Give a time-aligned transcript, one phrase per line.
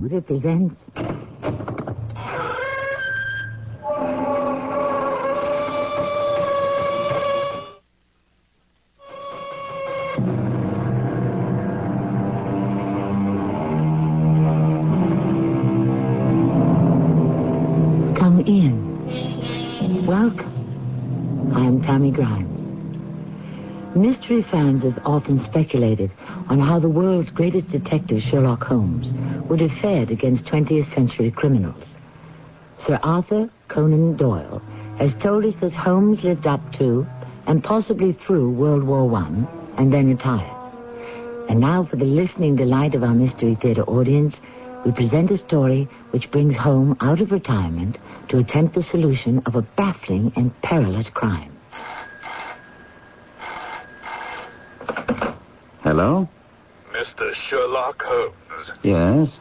[0.00, 0.74] represents.
[23.98, 26.12] Mystery fans have often speculated
[26.48, 29.08] on how the world's greatest detective, Sherlock Holmes,
[29.48, 31.84] would have fared against 20th century criminals.
[32.86, 34.62] Sir Arthur Conan Doyle
[34.98, 37.06] has told us that Holmes lived up to
[37.46, 39.26] and possibly through World War I
[39.78, 40.54] and then retired.
[41.48, 44.34] And now, for the listening delight of our Mystery Theater audience,
[44.84, 47.96] we present a story which brings Holmes out of retirement
[48.28, 51.52] to attempt the solution of a baffling and perilous crime.
[55.82, 56.28] Hello?
[56.92, 57.32] Mr.
[57.48, 59.38] Sherlock Holmes, Yes?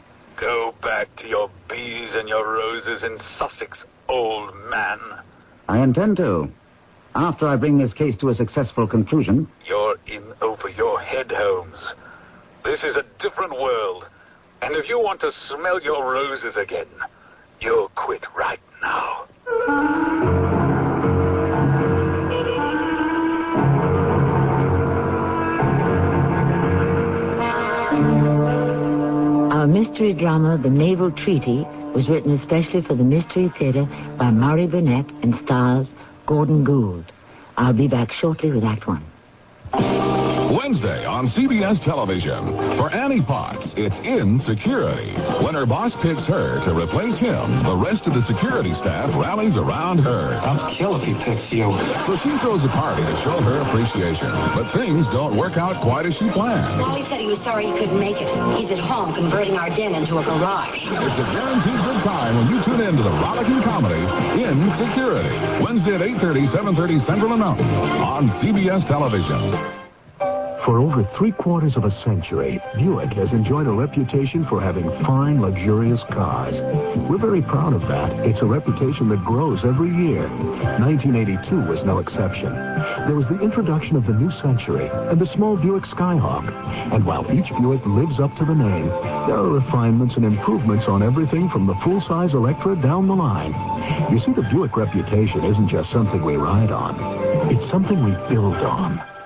[0.82, 3.78] Back to your bees and your roses in Sussex,
[4.10, 5.00] old man.
[5.68, 6.50] I intend to.
[7.16, 9.48] After I bring this case to a successful conclusion.
[9.68, 11.80] You're in over your head, Holmes.
[12.64, 14.06] This is a different world.
[14.62, 16.88] And if you want to smell your roses again,
[17.60, 20.07] you'll quit right now.
[29.98, 33.86] Mystery drama, The Naval Treaty, was written especially for the Mystery Theater
[34.20, 35.88] by Murray Burnett and stars
[36.28, 37.12] Gordon Gould.
[37.58, 39.04] I'll be back shortly with Act One.
[40.48, 42.56] Wednesday on CBS television.
[42.80, 45.12] For Annie Potts, it's Insecurity.
[45.44, 49.60] When her boss picks her to replace him, the rest of the security staff rallies
[49.60, 50.40] around her.
[50.40, 51.68] I'll kill if he picks you.
[52.08, 54.32] So she throws a party to show her appreciation.
[54.56, 56.80] But things don't work out quite as she planned.
[56.80, 58.32] Wally said he was sorry he couldn't make it.
[58.56, 60.80] He's at home converting our den into a garage.
[60.80, 64.00] It's a guaranteed good time when you tune in to the rollicking comedy
[64.40, 65.36] Insecurity.
[65.60, 69.87] Wednesday at 8.30, 7.30 Central and Mountain on CBS television.
[70.68, 75.40] For over three quarters of a century, Buick has enjoyed a reputation for having fine,
[75.40, 76.56] luxurious cars.
[77.10, 78.12] We're very proud of that.
[78.28, 80.28] It's a reputation that grows every year.
[80.28, 82.52] 1982 was no exception.
[83.08, 86.52] There was the introduction of the new century and the small Buick Skyhawk.
[86.92, 88.88] And while each Buick lives up to the name,
[89.24, 93.56] there are refinements and improvements on everything from the full-size Electra down the line.
[94.12, 97.00] You see, the Buick reputation isn't just something we ride on.
[97.56, 99.17] It's something we build on.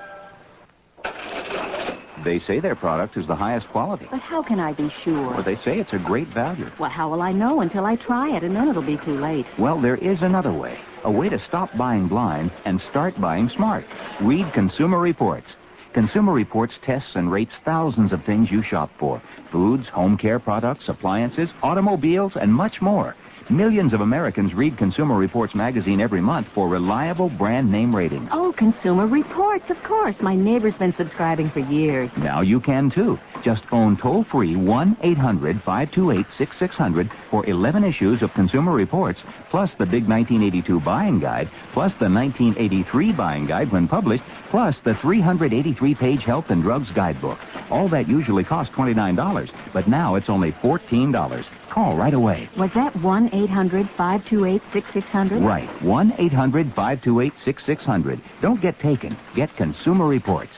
[2.24, 4.06] They say their product is the highest quality.
[4.10, 5.34] But how can I be sure?
[5.34, 6.70] But they say it's a great value.
[6.78, 9.46] Well, how will I know until I try it, and then it'll be too late.
[9.58, 10.78] Well, there is another way.
[11.04, 13.84] A way to stop buying blind and start buying smart.
[14.20, 15.54] Read Consumer Reports.
[15.92, 19.20] Consumer Reports tests and rates thousands of things you shop for.
[19.50, 23.14] Foods, home care products, appliances, automobiles, and much more.
[23.50, 28.28] Millions of Americans read Consumer Reports magazine every month for reliable brand name ratings.
[28.32, 30.20] Oh, Consumer Reports, of course.
[30.20, 32.10] My neighbor's been subscribing for years.
[32.16, 33.18] Now you can too.
[33.42, 39.20] Just phone toll free 1 800 528 6600 for 11 issues of Consumer Reports,
[39.50, 44.94] plus the big 1982 buying guide, plus the 1983 buying guide when published, plus the
[44.94, 47.38] 383 page health and drugs guidebook.
[47.70, 51.44] All that usually costs $29, but now it's only $14.
[51.72, 52.50] Call right away.
[52.58, 55.42] Was that 1 800 528 6600?
[55.42, 55.82] Right.
[55.82, 58.20] 1 800 528 6600.
[58.42, 59.16] Don't get taken.
[59.34, 60.52] Get Consumer Reports.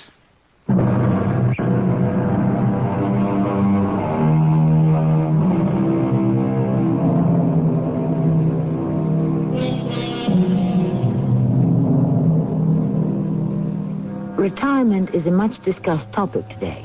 [14.36, 16.84] Retirement is a much discussed topic today.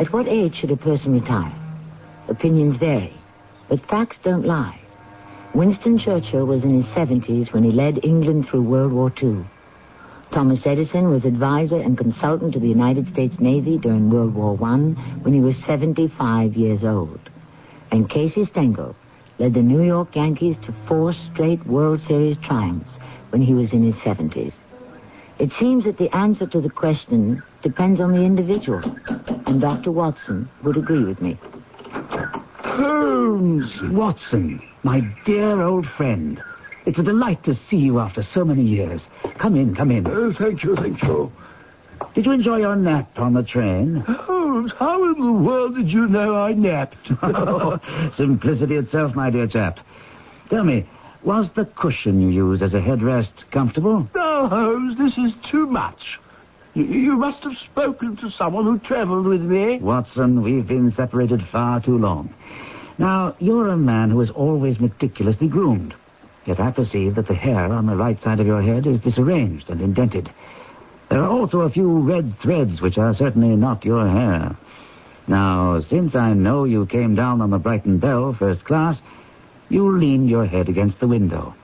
[0.00, 1.54] At what age should a person retire?
[2.26, 3.12] Opinions vary,
[3.68, 4.80] but facts don't lie.
[5.54, 9.44] Winston Churchill was in his 70s when he led England through World War II.
[10.32, 14.76] Thomas Edison was advisor and consultant to the United States Navy during World War I
[15.22, 17.20] when he was 75 years old.
[17.92, 18.96] And Casey Stengel
[19.38, 22.90] led the New York Yankees to four straight World Series triumphs
[23.30, 24.52] when he was in his 70s.
[25.38, 28.82] It seems that the answer to the question depends on the individual,
[29.46, 29.92] and Dr.
[29.92, 31.38] Watson would agree with me.
[32.76, 33.70] Holmes!
[33.92, 36.42] Watson, my dear old friend.
[36.86, 39.00] It's a delight to see you after so many years.
[39.38, 40.06] Come in, come in.
[40.06, 41.32] Oh, thank you, thank you.
[42.14, 44.04] Did you enjoy your nap on the train?
[44.06, 46.96] Holmes, how in the world did you know I napped?
[48.16, 49.78] Simplicity itself, my dear chap.
[50.50, 50.88] Tell me,
[51.24, 54.08] was the cushion you use as a headrest comfortable?
[54.14, 56.18] No, Holmes, this is too much.
[56.74, 59.78] You, must have spoken to someone who travelled with me.
[59.78, 62.34] Watson, we've been separated far too long.
[62.98, 65.94] Now, you're a man who is always meticulously groomed.
[66.46, 69.70] Yet I perceive that the hair on the right side of your head is disarranged
[69.70, 70.30] and indented.
[71.10, 74.56] There are also a few red threads which are certainly not your hair.
[75.28, 78.98] Now, since I know you came down on the Brighton Belle first class,
[79.68, 81.54] you leaned your head against the window.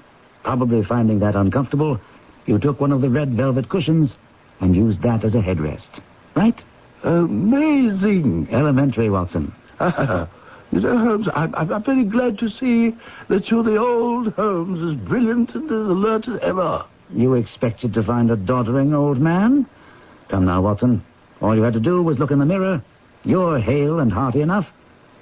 [0.44, 2.00] Probably finding that uncomfortable,
[2.46, 4.14] you took one of the red velvet cushions
[4.60, 6.00] and use that as a headrest.
[6.36, 6.60] Right?
[7.02, 8.48] Amazing.
[8.52, 9.54] Elementary, Watson.
[9.80, 12.94] you know, Holmes, I'm, I'm very glad to see
[13.28, 16.84] that you're the old Holmes, as brilliant and as alert as ever.
[17.12, 19.66] You expected to find a doddering old man?
[20.28, 21.02] Come now, Watson.
[21.40, 22.82] All you had to do was look in the mirror.
[23.24, 24.66] You're hale and hearty enough.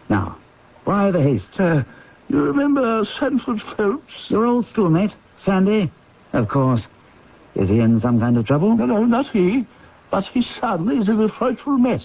[0.08, 0.36] Now,
[0.84, 1.58] why the haste?
[1.58, 1.82] Uh,
[2.28, 4.12] you remember Sanford Phelps?
[4.28, 5.12] Your old schoolmate,
[5.44, 5.90] Sandy?
[6.32, 6.82] Of course.
[7.58, 8.76] Is he in some kind of trouble?
[8.76, 9.66] No, no, not he.
[10.10, 12.04] But his son is in a frightful mess.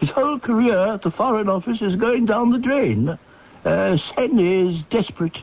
[0.00, 3.18] His whole career at the Foreign Office is going down the drain.
[3.64, 5.36] Uh, Sandy is desperate.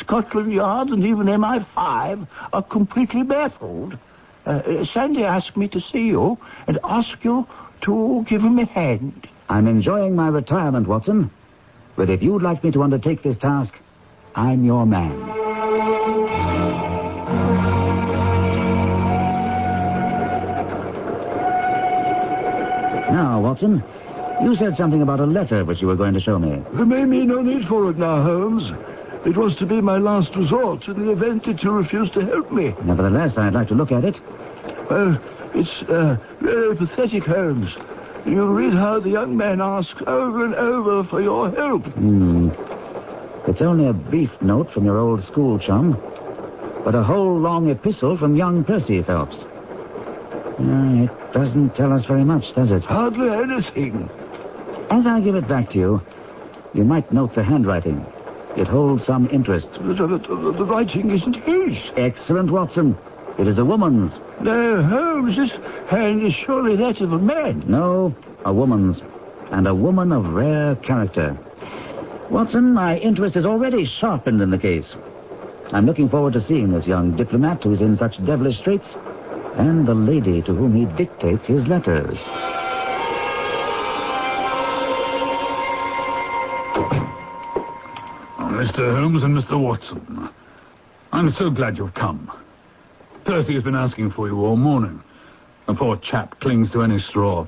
[0.00, 3.98] Scotland Yard and even MI5 are completely baffled.
[4.44, 7.46] Uh, Sandy asked me to see you and ask you
[7.82, 9.28] to give him a hand.
[9.48, 11.30] I'm enjoying my retirement, Watson.
[11.96, 13.74] But if you'd like me to undertake this task,
[14.34, 15.41] I'm your man.
[23.12, 23.84] Now, Watson,
[24.42, 26.62] you said something about a letter which you were going to show me.
[26.72, 28.64] There may be no need for it now, Holmes.
[29.26, 32.50] It was to be my last resort in the event that you refused to help
[32.50, 32.74] me.
[32.82, 34.16] Nevertheless, I'd like to look at it.
[34.90, 35.20] Well,
[35.54, 37.68] it's uh, very pathetic, Holmes.
[38.24, 41.84] You read how the young man asks over and over for your help.
[41.84, 42.48] Hmm.
[43.46, 46.00] It's only a brief note from your old school chum,
[46.82, 49.36] but a whole long epistle from young Percy Phelps.
[50.58, 52.84] Uh, it doesn't tell us very much, does it?
[52.84, 54.08] Hardly anything.
[54.90, 56.00] As I give it back to you,
[56.74, 58.04] you might note the handwriting.
[58.56, 59.68] It holds some interest.
[59.72, 61.78] The, the, the, the writing isn't his.
[61.96, 62.96] Excellent, Watson.
[63.38, 64.12] It is a woman's.
[64.42, 65.50] No, Holmes, this
[65.88, 67.64] hand is surely that of a man.
[67.66, 68.14] No,
[68.44, 69.00] a woman's.
[69.50, 71.38] And a woman of rare character.
[72.30, 74.94] Watson, my interest is already sharpened in the case.
[75.72, 78.86] I'm looking forward to seeing this young diplomat who's in such devilish straits,
[79.56, 82.16] and the lady to whom he dictates his letters.
[88.38, 88.96] Mr.
[88.96, 89.60] Holmes and Mr.
[89.60, 90.30] Watson,
[91.12, 92.30] I'm so glad you've come.
[93.24, 95.02] Percy has been asking for you all morning.
[95.66, 97.46] The poor chap clings to any straw.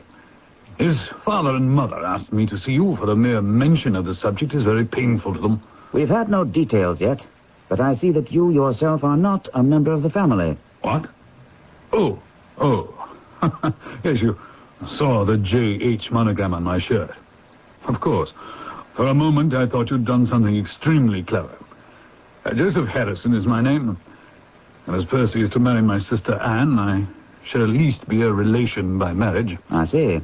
[0.79, 4.15] His father and mother asked me to see you, for the mere mention of the
[4.15, 5.63] subject is very painful to them.
[5.93, 7.21] We've had no details yet,
[7.69, 10.59] but I see that you yourself are not a member of the family.
[10.83, 11.09] What?
[11.95, 12.19] Oh,
[12.59, 12.93] oh.
[14.05, 14.37] yes, you
[14.99, 16.11] saw the J.H.
[16.11, 17.13] monogram on my shirt.
[17.87, 18.31] Of course.
[18.97, 21.57] For a moment, I thought you'd done something extremely clever.
[22.45, 23.97] Uh, Joseph Harrison is my name.
[24.87, 27.07] And as Percy is to marry my sister Anne, I
[27.47, 29.57] should at least be a relation by marriage.
[29.71, 30.19] I see.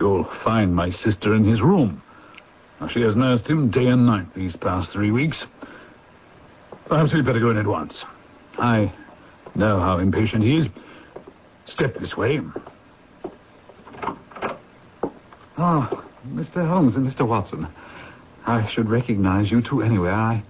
[0.00, 2.02] You'll find my sister in his room.
[2.92, 5.36] She has nursed him day and night these past three weeks.
[6.86, 7.94] Perhaps we'd better go in at once.
[8.58, 8.92] I
[9.54, 10.66] know how impatient he is.
[11.66, 12.40] Step this way.
[15.58, 16.66] Ah, Mr.
[16.66, 17.26] Holmes and Mr.
[17.26, 17.68] Watson.
[18.46, 20.14] I should recognize you two anywhere.
[20.14, 20.42] I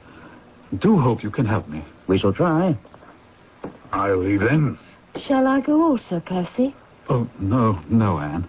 [0.78, 1.84] do hope you can help me.
[2.06, 2.76] We shall try.
[3.92, 4.78] I'll leave then.
[5.26, 6.74] Shall I go also, Percy?
[7.10, 8.48] Oh, no, no, Anne.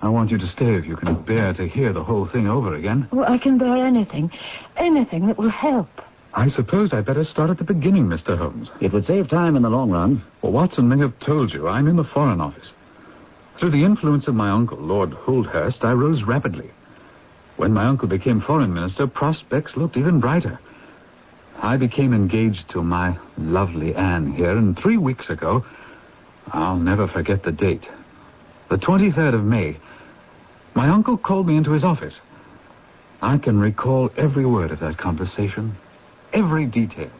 [0.00, 2.74] I want you to stay if you can bear to hear the whole thing over
[2.74, 3.08] again.
[3.12, 4.32] Oh, I can bear anything.
[4.76, 5.88] Anything that will help.
[6.34, 8.38] I suppose I'd better start at the beginning, Mr.
[8.38, 8.68] Holmes.
[8.80, 10.22] It would save time in the long run.
[10.40, 12.70] Well, Watson may have told you I'm in the Foreign Office.
[13.58, 16.70] Through the influence of my uncle, Lord Holdhurst, I rose rapidly.
[17.58, 20.58] When my uncle became Foreign Minister, prospects looked even brighter.
[21.60, 25.64] I became engaged to my lovely Anne here, and three weeks ago,
[26.48, 27.86] I'll never forget the date,
[28.72, 29.76] the 23rd of May,
[30.74, 32.14] my uncle called me into his office.
[33.20, 35.76] I can recall every word of that conversation,
[36.32, 37.10] every detail.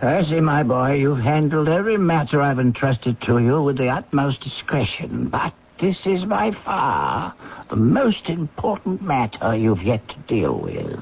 [0.00, 5.28] Percy, my boy, you've handled every matter I've entrusted to you with the utmost discretion,
[5.28, 7.34] but this is by far
[7.70, 10.98] the most important matter you've yet to deal with.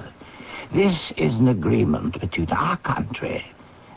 [0.75, 3.45] This is an agreement between our country,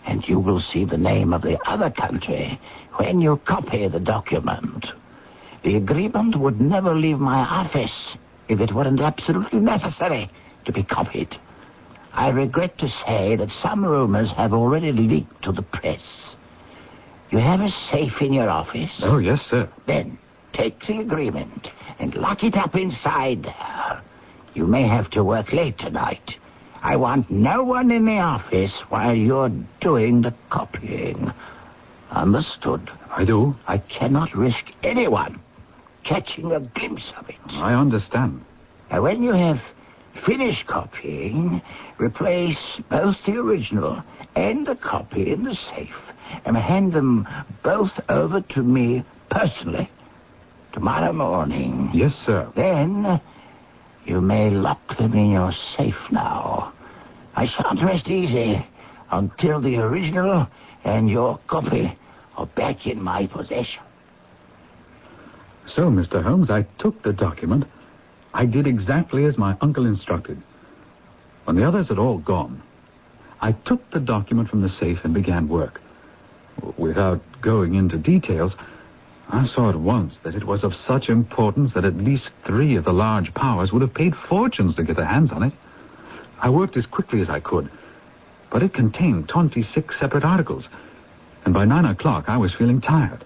[0.06, 2.60] and you will see the name of the other country
[2.96, 4.86] when you copy the document.
[5.64, 8.18] The agreement would never leave my office
[8.48, 10.30] if it weren't absolutely necessary
[10.66, 11.38] to be copied.
[12.14, 16.02] I regret to say that some rumors have already leaked to the press.
[17.32, 18.92] You have a safe in your office?
[19.02, 19.68] Oh, yes, sir.
[19.88, 20.20] Then
[20.54, 21.68] take the agreement
[22.00, 24.02] and lock it up inside there.
[24.54, 26.36] You may have to work late tonight.
[26.84, 29.52] I want no one in the office while you're
[29.82, 31.32] doing the copying.
[32.12, 32.92] Understood?
[33.10, 33.56] I do.
[33.68, 35.42] I cannot risk anyone
[36.04, 37.36] catching a glimpse of it.
[37.50, 38.46] I understand.
[38.92, 39.60] And when you have
[40.26, 41.62] finished copying,
[41.98, 42.58] replace
[42.90, 44.02] both the original
[44.36, 45.90] and the copy in the safe
[46.46, 47.28] and hand them
[47.64, 49.90] both over to me personally
[50.74, 51.90] tomorrow morning.
[51.94, 52.52] Yes, sir.
[52.56, 53.22] Then
[54.06, 56.74] you may lock them in your safe now.
[57.36, 58.66] I shan't rest easy
[59.12, 60.48] until the original
[60.84, 61.98] and your copy
[62.38, 63.84] are back in my possession.
[65.68, 66.24] So, Mr.
[66.24, 67.66] Holmes, I took the document.
[68.34, 70.42] I did exactly as my uncle instructed.
[71.46, 72.62] When the others had all gone,
[73.42, 75.82] I took the document from the safe and began work.
[76.78, 78.56] Without going into details,
[79.30, 82.86] I saw at once that it was of such importance that at least three of
[82.86, 85.54] the large powers would have paid fortunes to get their hands on it.
[86.42, 87.70] I worked as quickly as I could,
[88.52, 90.68] but it contained 26 separate articles,
[91.46, 93.24] and by nine o'clock I was feeling tired.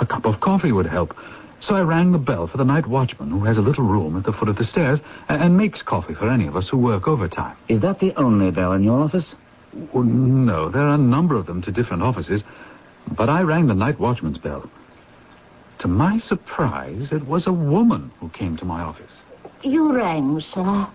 [0.00, 1.14] A cup of coffee would help,
[1.60, 4.24] so I rang the bell for the night watchman who has a little room at
[4.24, 7.08] the foot of the stairs and, and makes coffee for any of us who work
[7.08, 7.56] overtime.
[7.68, 9.34] Is that the only bell in your office?
[9.94, 12.42] Oh, no, there are a number of them to different offices,
[13.16, 14.70] but I rang the night watchman's bell.
[15.80, 19.12] To my surprise, it was a woman who came to my office.
[19.62, 20.88] You rang, sir.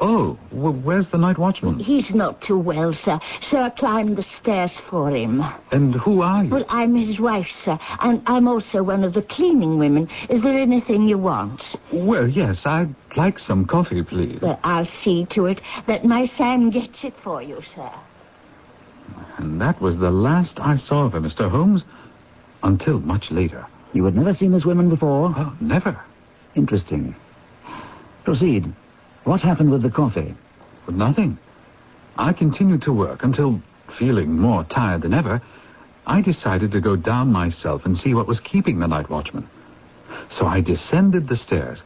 [0.00, 1.78] Oh, well, where's the night watchman?
[1.78, 3.18] He's not too well, sir,
[3.50, 5.42] so I climbed the stairs for him.
[5.72, 6.50] And who are you?
[6.50, 10.08] Well, I'm his wife, sir, and I'm also one of the cleaning women.
[10.28, 11.62] Is there anything you want?
[11.92, 14.40] Well, yes, I'd like some coffee, please.
[14.42, 17.90] Well, I'll see to it that my Sam gets it for you, sir.
[19.38, 21.50] And that was the last I saw of her, Mr.
[21.50, 21.82] Holmes,
[22.62, 23.66] until much later.
[23.92, 25.32] You had never seen this woman before?
[25.36, 26.00] Oh, never.
[26.56, 27.14] Interesting.
[28.24, 28.72] Proceed.
[29.24, 30.34] What happened with the coffee?
[30.84, 31.38] But nothing.
[32.16, 33.60] I continued to work until,
[33.98, 35.40] feeling more tired than ever,
[36.06, 39.48] I decided to go down myself and see what was keeping the night watchman.
[40.38, 41.82] So I descended the stairs,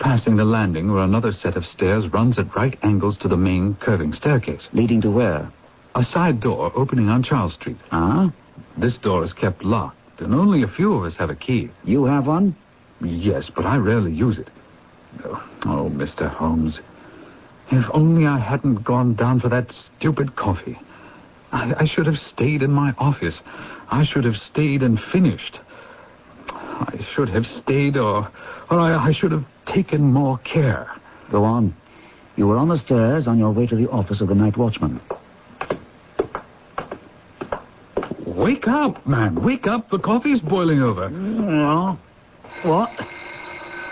[0.00, 3.76] passing the landing where another set of stairs runs at right angles to the main
[3.80, 4.68] curving staircase.
[4.72, 5.50] Leading to where?
[5.94, 7.78] A side door opening on Charles Street.
[7.92, 8.32] Ah?
[8.76, 11.70] This door is kept locked, and only a few of us have a key.
[11.84, 12.56] You have one?
[13.00, 14.48] Yes, but I rarely use it.
[15.24, 16.28] Oh, Mr.
[16.28, 16.78] Holmes.
[17.70, 20.78] If only I hadn't gone down for that stupid coffee.
[21.52, 23.40] I, I, should have stayed in my office.
[23.90, 25.58] I should have stayed and finished.
[26.48, 28.28] I should have stayed, or,
[28.70, 30.90] or I, I should have taken more care.
[31.30, 31.74] Go on.
[32.36, 35.00] You were on the stairs on your way to the office of the night watchman.
[38.26, 39.42] Wake up, man.
[39.42, 39.90] Wake up.
[39.90, 41.08] The coffee's boiling over.
[41.08, 41.98] No.
[42.62, 42.90] What?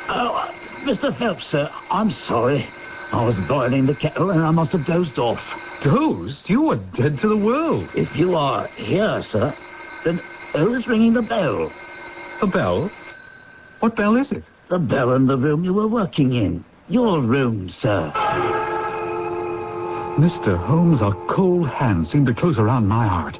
[0.09, 0.53] Oh,
[0.84, 1.18] Mr.
[1.18, 2.68] Phelps, sir, I'm sorry.
[3.10, 5.40] I was boiling the kettle and I must have dozed off.
[5.82, 6.42] Dozed?
[6.44, 7.88] You were dead to the world.
[7.94, 9.56] If you are here, sir,
[10.04, 10.20] then
[10.52, 11.72] who's ringing the bell?
[12.42, 12.90] A bell?
[13.80, 14.44] What bell is it?
[14.68, 16.62] The bell in the room you were working in.
[16.88, 18.12] Your room, sir.
[20.18, 20.62] Mr.
[20.66, 23.38] Holmes, a cold hand seemed to close around my heart.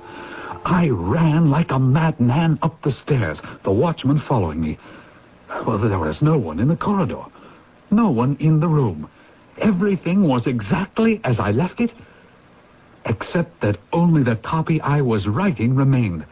[0.65, 4.79] I ran like a madman up the stairs, the watchman following me.
[5.67, 7.25] Well, there was no one in the corridor.
[7.95, 9.09] No one in the room.
[9.59, 11.93] Everything was exactly as I left it,
[13.07, 16.25] except that only the copy I was writing remained.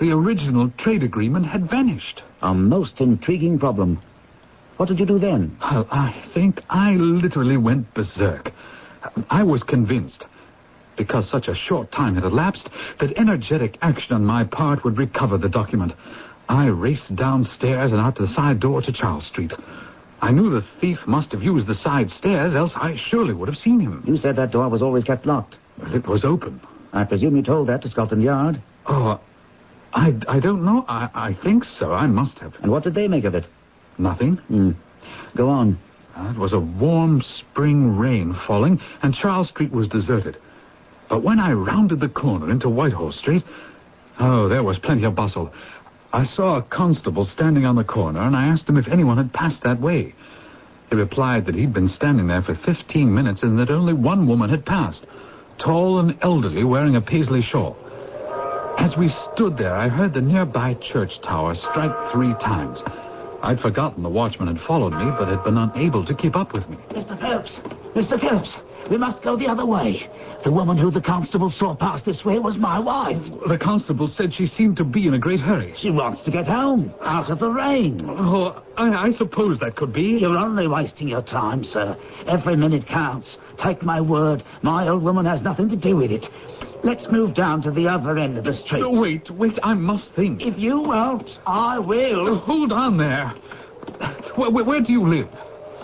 [0.00, 2.22] The original trade agreement had vanished.
[2.42, 4.00] A most intriguing problem.
[4.76, 5.56] What did you do then?
[5.60, 8.50] Well, I think I literally went berserk.
[9.30, 10.24] I was convinced,
[10.96, 12.68] because such a short time had elapsed,
[12.98, 15.92] that energetic action on my part would recover the document.
[16.48, 19.52] I raced downstairs and out to the side door to Charles Street.
[20.22, 23.58] I knew the thief must have used the side stairs, else I surely would have
[23.58, 24.02] seen him.
[24.06, 25.56] You said that door was always kept locked.
[25.78, 26.60] Well, it was open.
[26.92, 28.62] I presume you told that to Scotland Yard?
[28.86, 29.20] Oh,
[29.92, 30.84] I, I don't know.
[30.88, 31.92] I, I think so.
[31.92, 32.54] I must have.
[32.62, 33.46] And what did they make of it?
[33.98, 34.36] Nothing.
[34.48, 34.72] Hmm.
[35.36, 35.78] Go on.
[36.16, 40.38] Uh, it was a warm spring rain falling, and Charles Street was deserted.
[41.08, 43.44] But when I rounded the corner into Whitehall Street,
[44.18, 45.52] oh, there was plenty of bustle.
[46.16, 49.34] I saw a constable standing on the corner, and I asked him if anyone had
[49.34, 50.14] passed that way.
[50.88, 54.48] He replied that he'd been standing there for 15 minutes and that only one woman
[54.48, 55.04] had passed,
[55.58, 57.76] tall and elderly, wearing a paisley shawl.
[58.78, 62.80] As we stood there, I heard the nearby church tower strike three times.
[63.42, 66.66] I'd forgotten the watchman had followed me, but had been unable to keep up with
[66.70, 66.78] me.
[66.92, 67.20] Mr.
[67.20, 67.60] Phelps!
[67.94, 68.18] Mr.
[68.18, 68.54] Phelps!
[68.90, 70.08] We must go the other way.
[70.44, 73.20] The woman who the constable saw pass this way was my wife.
[73.48, 75.74] The constable said she seemed to be in a great hurry.
[75.78, 78.04] She wants to get home, out of the rain.
[78.08, 80.18] Oh, I, I suppose that could be.
[80.20, 81.96] You're only wasting your time, sir.
[82.28, 83.36] Every minute counts.
[83.62, 86.24] Take my word, my old woman has nothing to do with it.
[86.84, 88.80] Let's move down to the other end of the street.
[88.80, 90.42] No, wait, wait, I must think.
[90.42, 92.28] If you won't, I will.
[92.28, 93.34] Oh, hold on there.
[94.36, 95.28] Where, where, where do you live?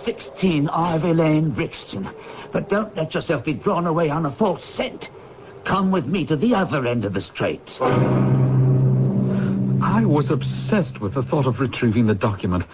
[0.05, 2.09] 16 Ivy Lane, Brixton.
[2.53, 5.07] But don't let yourself be drawn away on a false scent.
[5.67, 7.63] Come with me to the other end of the strait.
[9.83, 12.65] I was obsessed with the thought of retrieving the document,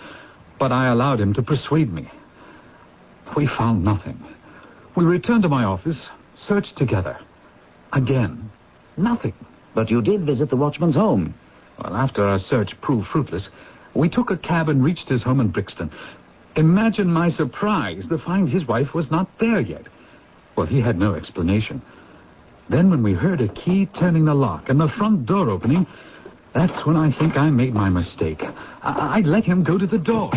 [0.58, 2.10] but I allowed him to persuade me.
[3.36, 4.22] We found nothing.
[4.96, 7.18] We returned to my office, searched together.
[7.92, 8.50] Again,
[8.96, 9.34] nothing.
[9.74, 11.34] But you did visit the watchman's home.
[11.82, 13.48] Well, after our search proved fruitless,
[13.94, 15.90] we took a cab and reached his home in Brixton.
[16.58, 19.86] Imagine my surprise to find his wife was not there yet.
[20.56, 21.80] Well, he had no explanation.
[22.68, 25.86] Then when we heard a key turning the lock and the front door opening,
[26.54, 28.42] that's when I think I made my mistake.
[28.82, 30.32] I- I'd let him go to the door.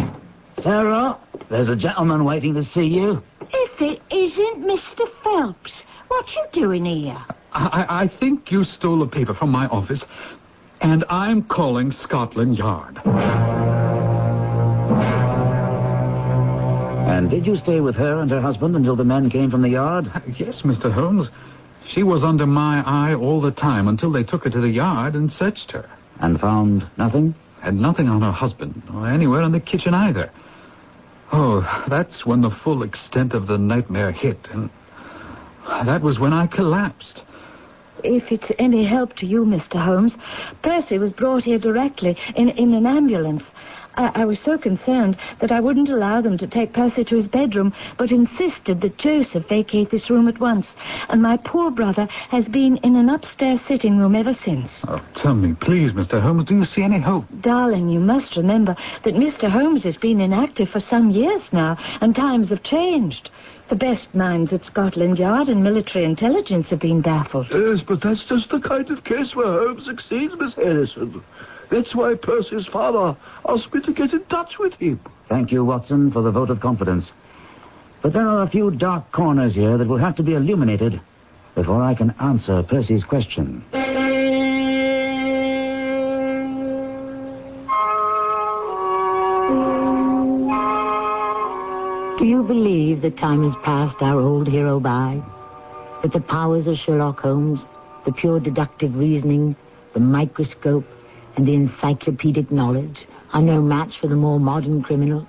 [0.62, 1.18] Sarah,
[1.50, 3.24] there's a gentleman waiting to see you.
[3.42, 5.10] If it isn't Mr.
[5.24, 5.74] Phelps,
[6.08, 7.18] what you doing here?
[7.52, 10.04] I, I think you stole a paper from my office,
[10.82, 13.00] and I'm calling Scotland Yard.
[17.22, 19.70] And did you stay with her and her husband until the men came from the
[19.70, 20.12] yard?
[20.40, 20.92] Yes, Mr.
[20.92, 21.30] Holmes.
[21.94, 25.14] She was under my eye all the time until they took her to the yard
[25.14, 25.88] and searched her.
[26.20, 27.36] And found nothing?
[27.62, 30.32] Had nothing on her husband, or anywhere in the kitchen either.
[31.32, 34.72] Oh, that's when the full extent of the nightmare hit, and
[35.86, 37.22] that was when I collapsed.
[38.04, 39.76] If it's any help to you, Mr.
[39.76, 40.14] Holmes,
[40.64, 43.44] Percy was brought here directly in, in an ambulance.
[43.96, 47.28] I, I was so concerned that I wouldn't allow them to take Percy to his
[47.28, 50.68] bedroom, but insisted that Joseph vacate this room at once.
[51.10, 54.70] And my poor brother has been in an upstairs sitting room ever since.
[54.88, 56.22] Oh, tell me, please, Mr.
[56.22, 57.26] Holmes, do you see any hope?
[57.42, 59.50] Darling, you must remember that Mr.
[59.50, 63.30] Holmes has been inactive for some years now, and times have changed.
[63.70, 67.48] The best minds at Scotland Yard and military intelligence have been baffled.
[67.52, 71.24] Yes, but that's just the kind of case where Holmes succeeds, Miss Harrison.
[71.72, 75.00] That's why Percy's father asked me to get in touch with him.
[75.30, 77.10] Thank you, Watson, for the vote of confidence.
[78.04, 81.00] But there are a few dark corners here that will have to be illuminated
[81.56, 83.64] before I can answer Percy's question.
[92.20, 95.24] Do you believe that time has passed our old hero by?
[96.04, 97.62] That the powers of Sherlock Holmes,
[98.06, 99.56] the pure deductive reasoning,
[99.94, 100.86] the microscope,
[101.36, 102.98] and the encyclopedic knowledge
[103.34, 105.28] are no match for the more modern criminals?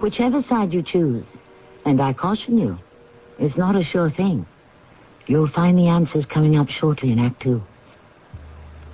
[0.00, 1.24] Whichever side you choose,
[1.84, 2.78] and I caution you,
[3.38, 4.46] it's not a sure thing.
[5.26, 7.62] You'll find the answers coming up shortly in Act Two.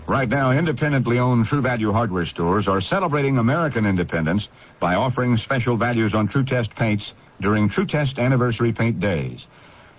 [0.07, 4.47] Right now, independently owned True Value hardware stores are celebrating American independence
[4.79, 7.05] by offering special values on True Test paints
[7.41, 9.41] during True Test anniversary paint days.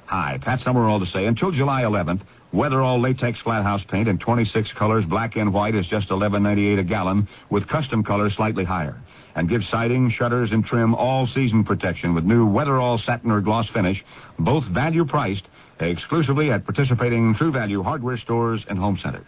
[0.06, 2.22] Hi, Pat Summerall to say, until July 11th,
[2.56, 6.84] Weatherall latex flat house paint in 26 colors, black and white, is just $11.98 a
[6.84, 8.96] gallon, with custom colors slightly higher.
[9.36, 13.68] And give siding, shutters, and trim all season protection with new Weatherall satin or gloss
[13.74, 14.02] finish,
[14.40, 15.44] both value priced,
[15.82, 19.28] exclusively at participating True Value hardware stores and home centers.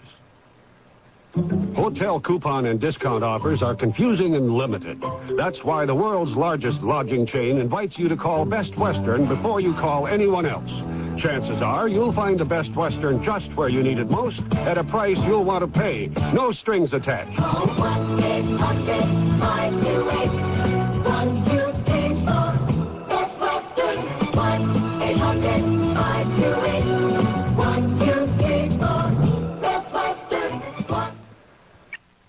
[1.75, 5.03] Hotel coupon and discount offers are confusing and limited.
[5.37, 9.73] That's why the world's largest lodging chain invites you to call Best Western before you
[9.73, 10.96] call anyone else.
[11.19, 14.83] Chances are you'll find the Best Western just where you need it most at a
[14.83, 16.07] price you'll want to pay.
[16.33, 17.39] No strings attached.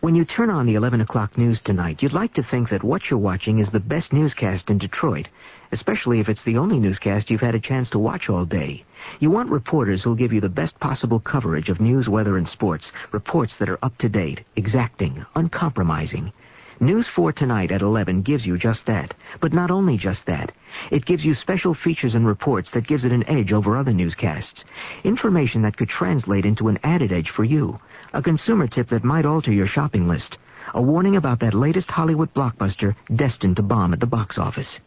[0.01, 3.11] When you turn on the 11 o'clock news tonight, you'd like to think that what
[3.11, 5.29] you're watching is the best newscast in Detroit,
[5.72, 8.85] especially if it's the only newscast you've had a chance to watch all day.
[9.20, 12.90] You want reporters who'll give you the best possible coverage of news, weather, and sports,
[13.12, 16.33] reports that are up to date, exacting, uncompromising.
[16.81, 19.12] News 4 Tonight at 11 gives you just that.
[19.40, 20.52] But not only just that.
[20.92, 24.64] It gives you special features and reports that gives it an edge over other newscasts.
[25.02, 27.81] Information that could translate into an added edge for you.
[28.12, 30.38] A consumer tip that might alter your shopping list.
[30.72, 34.78] A warning about that latest Hollywood blockbuster destined to bomb at the box office.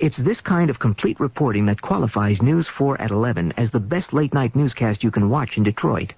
[0.00, 4.12] It's this kind of complete reporting that qualifies News 4 at 11 as the best
[4.12, 6.12] late-night newscast you can watch in Detroit.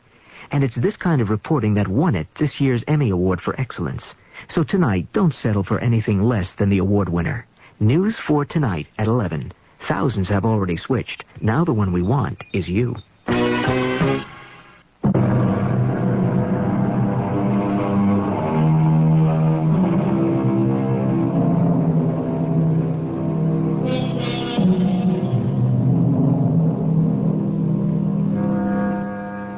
[0.51, 4.15] And it's this kind of reporting that won it this year's Emmy Award for Excellence.
[4.49, 7.47] So tonight, don't settle for anything less than the award winner.
[7.81, 9.53] News 4 Tonight at 11.
[9.89, 11.25] Thousands have already switched.
[11.41, 12.97] Now the one we want is you.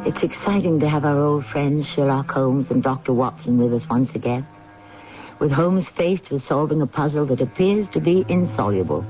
[0.09, 3.13] It's exciting to have our old friends Sherlock Holmes and Dr.
[3.13, 4.47] Watson with us once again.
[5.39, 9.05] With Holmes faced with solving a puzzle that appears to be insoluble.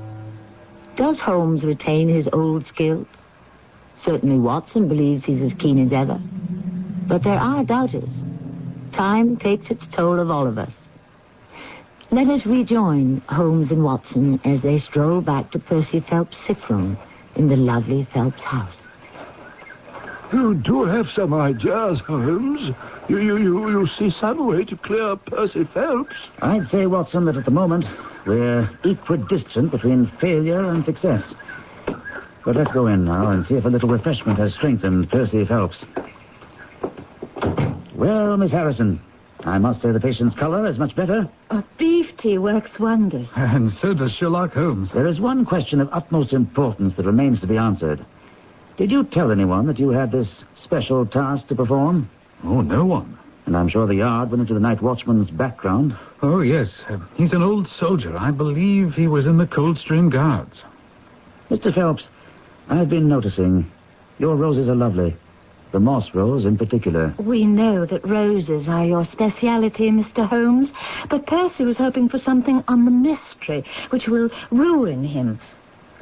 [0.97, 3.07] Does Holmes retain his old skills?
[4.03, 6.19] Certainly Watson believes he's as keen as ever.
[7.07, 8.09] But there are doubters.
[8.91, 10.73] Time takes its toll of all of us.
[12.11, 16.97] Let us rejoin Holmes and Watson as they stroll back to Percy Phelps' sick room
[17.37, 18.78] in the lovely Phelps house.
[20.31, 22.75] You do have some ideas, Holmes.
[23.07, 26.15] You, you, you, you see some way to clear Percy Phelps.
[26.41, 27.85] I'd say, Watson, that at the moment
[28.27, 31.23] we're equidistant between failure and success.
[32.45, 35.83] But let's go in now and see if a little refreshment has strengthened Percy Phelps.
[37.95, 39.01] Well, Miss Harrison,
[39.41, 41.27] I must say the patient's color is much better.
[41.49, 43.27] A beef tea works wonders.
[43.35, 44.89] And so does Sherlock Holmes.
[44.93, 48.05] There is one question of utmost importance that remains to be answered.
[48.79, 50.29] Did you tell anyone that you had this
[50.63, 52.09] special task to perform?
[52.45, 53.19] Oh, no one.
[53.45, 55.97] And I'm sure the yard went into the night watchman's background.
[56.21, 56.69] Oh, yes.
[56.89, 58.17] Uh, he's an old soldier.
[58.17, 60.61] I believe he was in the Coldstream Guards.
[61.49, 61.75] Mr.
[61.75, 62.07] Phelps,
[62.69, 63.69] I've been noticing
[64.17, 65.13] your roses are lovely.
[65.73, 67.13] The moss rose in particular.
[67.19, 70.25] We know that roses are your speciality, Mr.
[70.25, 70.69] Holmes,
[71.09, 75.37] but Percy was hoping for something on the mystery, which will ruin him.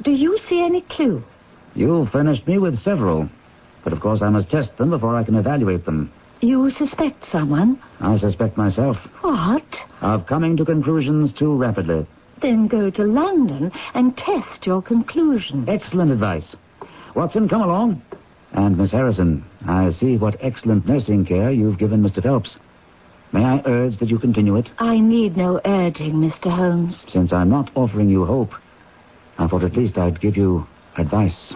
[0.04, 1.24] Do you see any clue?
[1.78, 3.28] You furnished me with several.
[3.84, 6.10] But of course I must test them before I can evaluate them.
[6.40, 7.80] You suspect someone?
[8.00, 8.96] I suspect myself.
[9.20, 9.62] What?
[10.00, 12.04] Of coming to conclusions too rapidly.
[12.42, 15.68] Then go to London and test your conclusions.
[15.68, 16.56] Excellent advice.
[17.14, 18.02] Watson, come along.
[18.52, 22.20] And Miss Harrison, I see what excellent nursing care you've given Mr.
[22.20, 22.56] Phelps.
[23.32, 24.68] May I urge that you continue it?
[24.80, 26.50] I need no urging, Mr.
[26.50, 27.00] Holmes.
[27.08, 28.50] Since I'm not offering you hope,
[29.38, 31.54] I thought at least I'd give you advice.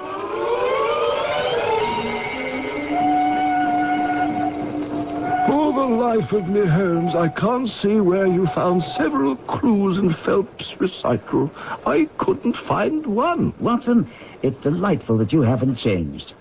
[6.13, 11.51] Life me, Holmes, I can't see where you found several clues in Phelps' recital.
[11.87, 13.55] I couldn't find one.
[13.59, 14.11] Watson,
[14.43, 16.35] it's delightful that you haven't changed.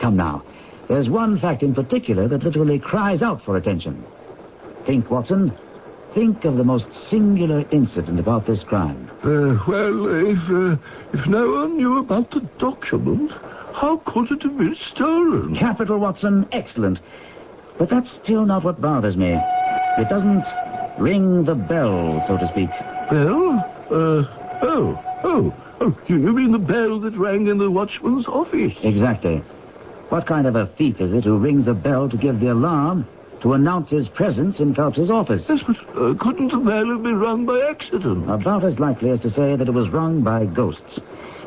[0.00, 0.42] Come now.
[0.88, 4.02] There's one fact in particular that literally cries out for attention.
[4.86, 5.52] Think, Watson.
[6.14, 9.10] Think of the most singular incident about this crime.
[9.22, 10.80] Uh, well, if, uh,
[11.12, 13.30] if no one knew about the document,
[13.74, 15.54] how could it have been stolen?
[15.54, 16.48] Capital, Watson.
[16.50, 16.98] Excellent.
[17.78, 19.38] But that's still not what bothers me.
[19.98, 20.44] It doesn't
[20.98, 22.70] ring the bell, so to speak.
[23.10, 23.64] Bell?
[23.90, 24.24] Uh,
[24.62, 28.74] oh, oh, oh, you mean the bell that rang in the watchman's office?
[28.82, 29.42] Exactly.
[30.08, 33.06] What kind of a thief is it who rings a bell to give the alarm
[33.42, 35.44] to announce his presence in Phelps's office?
[35.48, 38.28] Yes, but uh, couldn't the bell have been rung by accident?
[38.28, 40.98] About as likely as to say that it was rung by ghosts.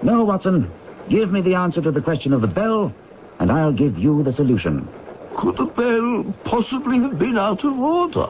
[0.03, 0.71] No, Watson.
[1.09, 2.93] Give me the answer to the question of the bell,
[3.39, 4.87] and I'll give you the solution.
[5.37, 8.27] Could the bell possibly have been out of order?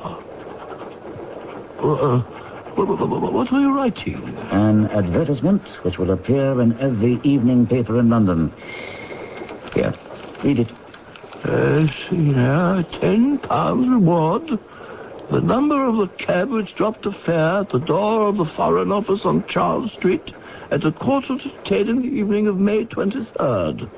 [1.80, 2.20] Uh,
[2.76, 4.24] what are you writing?
[4.52, 8.54] An advertisement which will appear in every evening paper in London.
[9.74, 9.94] Here,
[10.44, 10.72] read it.
[12.10, 14.60] See now, ten pounds reward.
[15.32, 18.92] The number of the cab which dropped a fare at the door of the Foreign
[18.92, 20.34] Office on Charles Street
[20.72, 23.90] at a quarter to ten in the evening of May 23rd.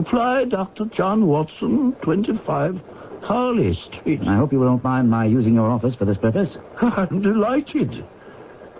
[0.00, 0.86] Apply Dr.
[0.86, 2.80] John Watson, 25
[3.22, 4.22] Harley Street.
[4.26, 6.56] I hope you won't mind my using your office for this purpose.
[6.80, 8.02] I'm delighted.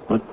[0.09, 0.25] But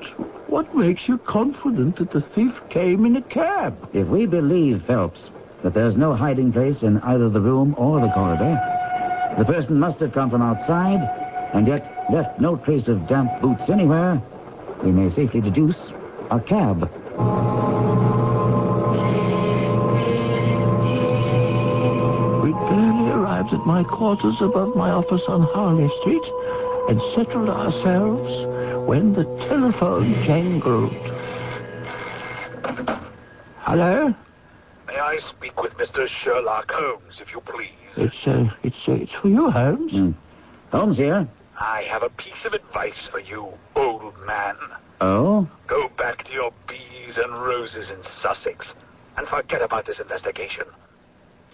[0.49, 3.89] what makes you confident that the thief came in a cab?
[3.93, 5.19] If we believe Phelps
[5.61, 8.57] that there's no hiding place in either the room or the corridor,
[9.37, 11.01] the person must have come from outside
[11.53, 14.21] and yet left no trace of damp boots anywhere,
[14.85, 15.77] we may safely deduce
[16.31, 16.89] a cab.
[23.57, 26.21] At my quarters above my office on Harley Street
[26.89, 30.91] and settled ourselves when the telephone jangled.
[33.61, 34.13] Hello?
[34.87, 36.07] May I speak with Mr.
[36.23, 37.73] Sherlock Holmes, if you please?
[37.97, 39.91] It's, uh, it's, uh, it's for you, Holmes.
[39.91, 40.11] Hmm.
[40.71, 41.27] Holmes here.
[41.59, 44.55] I have a piece of advice for you, old man.
[45.01, 45.49] Oh?
[45.67, 48.67] Go back to your bees and roses in Sussex
[49.17, 50.65] and forget about this investigation.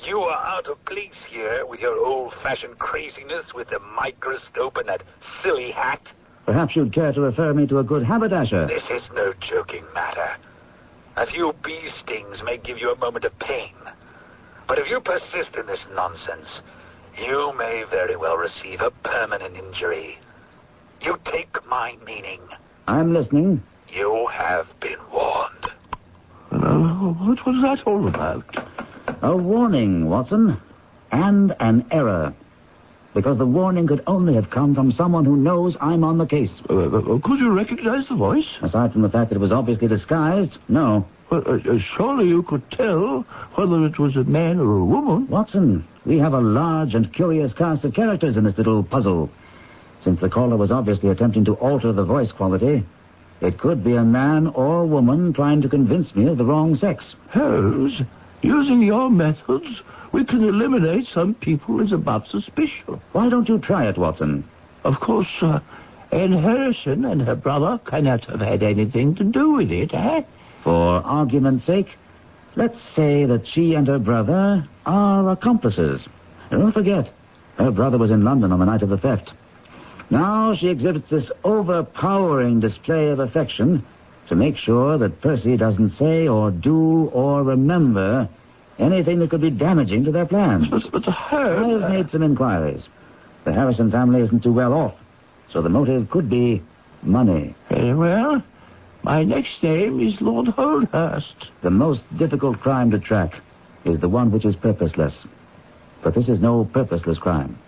[0.05, 5.03] You are out of place here with your old-fashioned craziness with the microscope and that
[5.41, 6.01] silly hat.
[6.45, 8.67] Perhaps you'd care to refer me to a good haberdasher.
[8.67, 10.35] This is no joking matter.
[11.15, 13.73] A few bee stings may give you a moment of pain.
[14.67, 16.47] But if you persist in this nonsense,
[17.17, 20.17] you may very well receive a permanent injury.
[21.01, 22.41] You take my meaning.
[22.87, 23.63] I'm listening.
[23.87, 25.65] You have been warned.
[26.51, 28.45] Uh, what was that all about?
[29.23, 30.59] A warning, Watson.
[31.09, 32.33] And an error.
[33.13, 36.51] Because the warning could only have come from someone who knows I'm on the case.
[36.69, 38.47] Uh, uh, could you recognize the voice?
[38.61, 41.07] Aside from the fact that it was obviously disguised, no.
[41.31, 45.25] Uh, uh, surely you could tell whether it was a man or a woman.
[45.29, 49.29] Watson, we have a large and curious cast of characters in this little puzzle.
[50.03, 52.83] Since the caller was obviously attempting to alter the voice quality,
[53.39, 57.15] it could be a man or woman trying to convince me of the wrong sex.
[57.29, 58.01] Holmes,
[58.43, 63.01] using your methods, we can eliminate some people as above suspicion.
[63.13, 64.47] Why don't you try it, Watson?
[64.83, 65.59] Of course, uh,
[66.11, 70.21] Anne Harrison and her brother cannot have had anything to do with it, eh?
[70.63, 71.87] For argument's sake,
[72.55, 76.07] let's say that she and her brother are accomplices.
[76.51, 77.11] Don't forget,
[77.57, 79.33] her brother was in London on the night of the theft.
[80.09, 83.83] Now she exhibits this overpowering display of affection
[84.33, 88.27] to make sure that Percy doesn't say or do or remember
[88.79, 90.67] anything that could be damaging to their plans.
[90.71, 91.63] But, but her...
[91.63, 92.87] I've uh, made some inquiries.
[93.45, 94.95] The Harrison family isn't too well off,
[95.51, 96.63] so the motive could be
[97.03, 97.53] money.
[97.69, 98.41] Very well.
[99.03, 101.51] My next name is Lord Holdhurst.
[101.61, 103.33] The most difficult crime to track
[103.85, 105.13] is the one which is purposeless.
[106.03, 107.59] But this is no purposeless crime.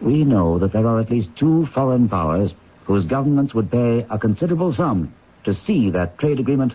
[0.00, 2.54] We know that there are at least two foreign powers
[2.86, 5.12] whose governments would pay a considerable sum
[5.48, 6.74] to see that trade agreement,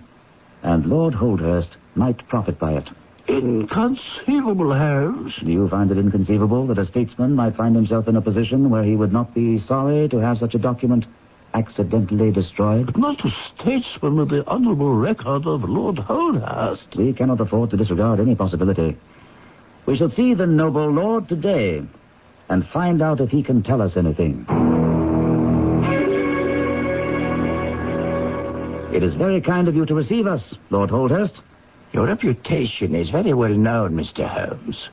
[0.63, 2.89] and Lord Holdhurst might profit by it.
[3.27, 5.33] Inconceivable, Holmes.
[5.39, 8.83] Do you find it inconceivable that a statesman might find himself in a position where
[8.83, 11.05] he would not be sorry to have such a document
[11.53, 12.87] accidentally destroyed?
[12.87, 16.95] But not a statesman with the honorable record of Lord Holdhurst.
[16.97, 18.97] We cannot afford to disregard any possibility.
[19.85, 21.83] We shall see the noble lord today
[22.49, 24.47] and find out if he can tell us anything.
[28.93, 31.41] It is very kind of you to receive us, Lord Holdhurst.
[31.93, 34.29] Your reputation is very well known, Mr.
[34.29, 34.87] Holmes.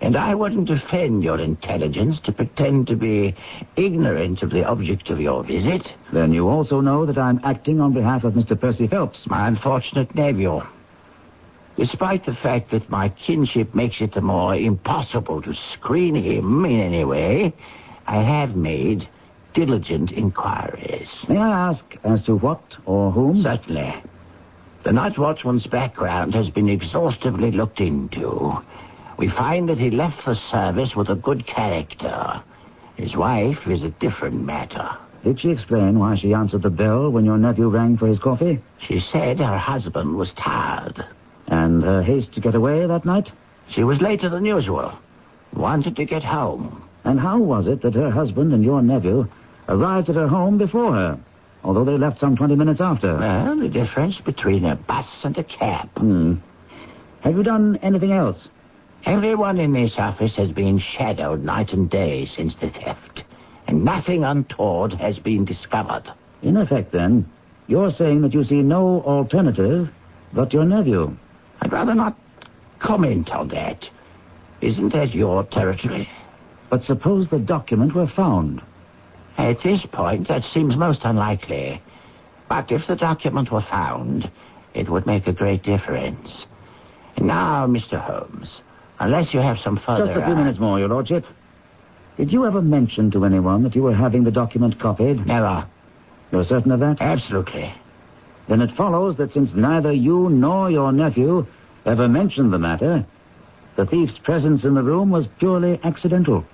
[0.00, 3.32] And I wouldn't offend your intelligence to pretend to be
[3.76, 5.86] ignorant of the object of your visit.
[6.12, 8.60] Then you also know that I'm acting on behalf of Mr.
[8.60, 9.22] Percy Phelps.
[9.28, 10.60] My unfortunate nephew.
[11.76, 16.80] Despite the fact that my kinship makes it the more impossible to screen him in
[16.80, 17.54] any way,
[18.08, 19.08] I have made
[19.54, 21.08] diligent inquiries.
[21.28, 23.42] May I ask as to what or whom?
[23.42, 23.94] Certainly.
[24.84, 28.52] The night watchman's background has been exhaustively looked into.
[29.16, 32.42] We find that he left the service with a good character.
[32.96, 34.90] His wife is a different matter.
[35.22, 38.60] Did she explain why she answered the bell when your nephew rang for his coffee?
[38.86, 41.02] She said her husband was tired.
[41.46, 43.30] And her haste to get away that night?
[43.74, 44.92] She was later than usual.
[45.54, 46.86] Wanted to get home.
[47.04, 49.28] And how was it that her husband and your nephew
[49.68, 51.18] arrived at her home before her,
[51.62, 53.16] although they left some 20 minutes after?
[53.16, 55.88] Well, the difference between a bus and a cab.
[55.96, 56.34] Hmm.
[57.20, 58.48] Have you done anything else?
[59.06, 63.22] Everyone in this office has been shadowed night and day since the theft,
[63.66, 66.04] and nothing untoward has been discovered.
[66.42, 67.30] In effect, then,
[67.66, 69.90] you're saying that you see no alternative
[70.32, 71.16] but your nephew.
[71.60, 72.18] I'd rather not
[72.80, 73.84] comment on that.
[74.60, 76.08] Isn't that your territory?
[76.70, 78.62] But suppose the document were found.
[79.38, 81.82] At this point, that seems most unlikely.
[82.48, 84.30] But if the document were found,
[84.74, 86.44] it would make a great difference.
[87.18, 88.00] Now, Mr.
[88.00, 88.60] Holmes,
[89.00, 90.06] unless you have some further...
[90.06, 91.24] Just a few uh, minutes more, your lordship.
[92.16, 95.26] Did you ever mention to anyone that you were having the document copied?
[95.26, 95.66] Never.
[96.30, 97.00] You're certain of that?
[97.00, 97.74] Absolutely.
[98.48, 101.46] Then it follows that since neither you nor your nephew
[101.86, 103.04] ever mentioned the matter,
[103.76, 106.44] the thief's presence in the room was purely accidental.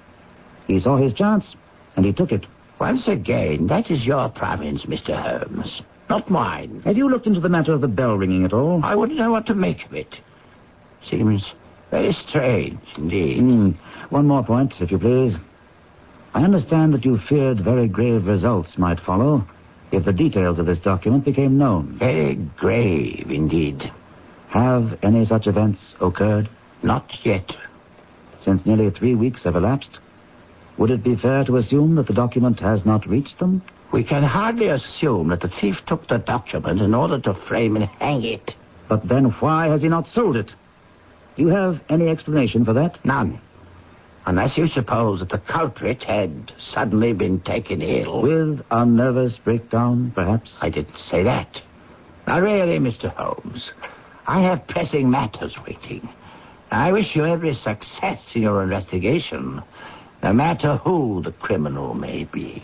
[0.67, 1.57] He saw his chance,
[1.97, 2.47] and he took it.
[2.81, 5.15] Once again, that is your province, Mr.
[5.15, 6.81] Holmes, not mine.
[6.87, 8.81] Have you looked into the matter of the bell ringing at all?
[8.83, 10.17] I wouldn't know what to make of it.
[11.09, 11.45] Seems
[11.91, 13.41] very strange indeed.
[13.41, 13.71] Hmm.
[14.09, 15.37] One more point, if you please.
[16.33, 19.47] I understand that you feared very grave results might follow
[19.93, 21.99] if the details of this document became known.
[21.99, 23.93] Very grave indeed.
[24.49, 26.49] Have any such events occurred?
[26.83, 27.53] Not yet.
[28.43, 29.99] Since nearly three weeks have elapsed,
[30.81, 33.63] would it be fair to assume that the document has not reached them?
[33.93, 37.85] We can hardly assume that the thief took the document in order to frame and
[37.85, 38.53] hang it.
[38.89, 40.51] But then why has he not sold it?
[41.37, 43.05] Do you have any explanation for that?
[43.05, 43.39] None.
[44.25, 48.23] Unless you suppose that the culprit had suddenly been taken ill.
[48.23, 50.51] With a nervous breakdown, perhaps?
[50.63, 51.61] I didn't say that.
[52.27, 53.15] Now, really, Mr.
[53.15, 53.71] Holmes,
[54.27, 56.09] I have pressing matters waiting.
[56.71, 59.63] I wish you every success in your investigation,
[60.23, 62.61] no matter who the criminal may be.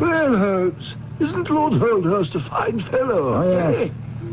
[0.00, 3.34] Well, Holmes, isn't Lord Holdhurst a fine fellow?
[3.34, 3.90] Oh, yes.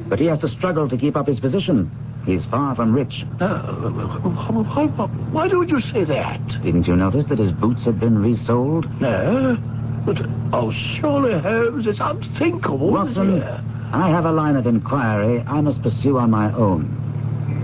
[0.08, 1.92] But he has to struggle to keep up his position.
[2.26, 3.24] He's far from rich.
[3.40, 4.86] Uh, why,
[5.32, 6.46] why don't you say that?
[6.64, 8.86] Didn't you notice that his boots had been resoled?
[9.02, 9.58] No.
[10.06, 10.18] But,
[10.54, 12.92] oh, surely, Holmes, it's unthinkable.
[12.92, 16.98] Watson, I have a line of inquiry I must pursue on my own.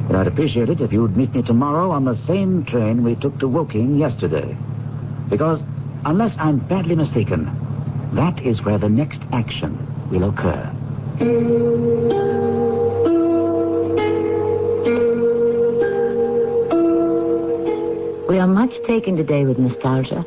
[0.08, 3.38] But I'd appreciate it if you'd meet me tomorrow on the same train we took
[3.40, 4.58] to Woking yesterday.
[5.30, 5.62] Because,
[6.06, 7.46] unless I'm badly mistaken,
[8.14, 9.78] that is where the next action
[10.10, 10.72] will occur.
[18.30, 20.26] We are much taken today with nostalgia.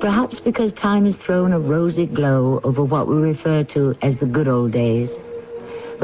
[0.00, 4.26] Perhaps because time has thrown a rosy glow over what we refer to as the
[4.26, 5.10] good old days.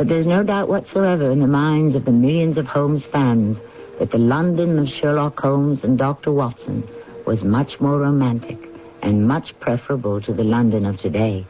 [0.01, 3.59] But there's no doubt whatsoever in the minds of the millions of Holmes fans
[3.99, 6.33] that the London of Sherlock Holmes and Dr.
[6.33, 6.89] Watson
[7.27, 8.57] was much more romantic
[9.03, 11.47] and much preferable to the London of today.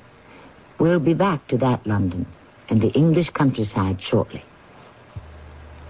[0.81, 2.27] We'll be back to that London
[2.69, 4.43] and the English countryside shortly.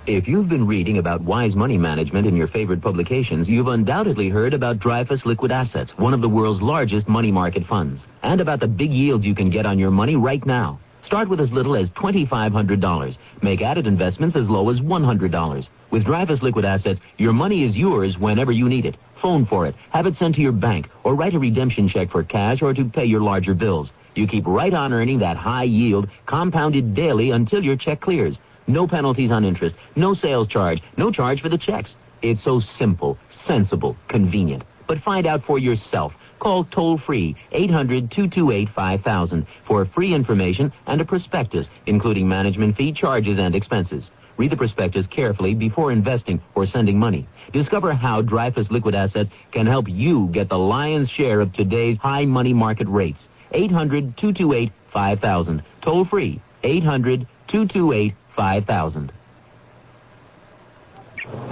[0.06, 4.52] If you've been reading about wise money management in your favorite publications, you've undoubtedly heard
[4.52, 8.68] about Dreyfus Liquid Assets, one of the world's largest money market funds, and about the
[8.68, 10.78] big yields you can get on your money right now.
[11.04, 13.16] Start with as little as $2,500.
[13.42, 15.68] Make added investments as low as $100.
[15.90, 18.96] With Dreyfus Liquid Assets, your money is yours whenever you need it.
[19.20, 22.22] Phone for it, have it sent to your bank, or write a redemption check for
[22.22, 23.92] cash or to pay your larger bills.
[24.14, 28.38] You keep right on earning that high yield, compounded daily until your check clears.
[28.66, 31.94] No penalties on interest, no sales charge, no charge for the checks.
[32.22, 34.64] It's so simple, sensible, convenient.
[34.86, 36.12] But find out for yourself.
[36.40, 42.92] Call toll free 800 228 5000 for free information and a prospectus, including management fee,
[42.92, 44.10] charges, and expenses.
[44.38, 47.28] Read the prospectus carefully before investing or sending money.
[47.52, 52.24] Discover how Dreyfus Liquid Assets can help you get the lion's share of today's high
[52.24, 53.20] money market rates.
[53.52, 55.62] 800 228 5000.
[55.82, 59.12] Toll free 800 228 5000.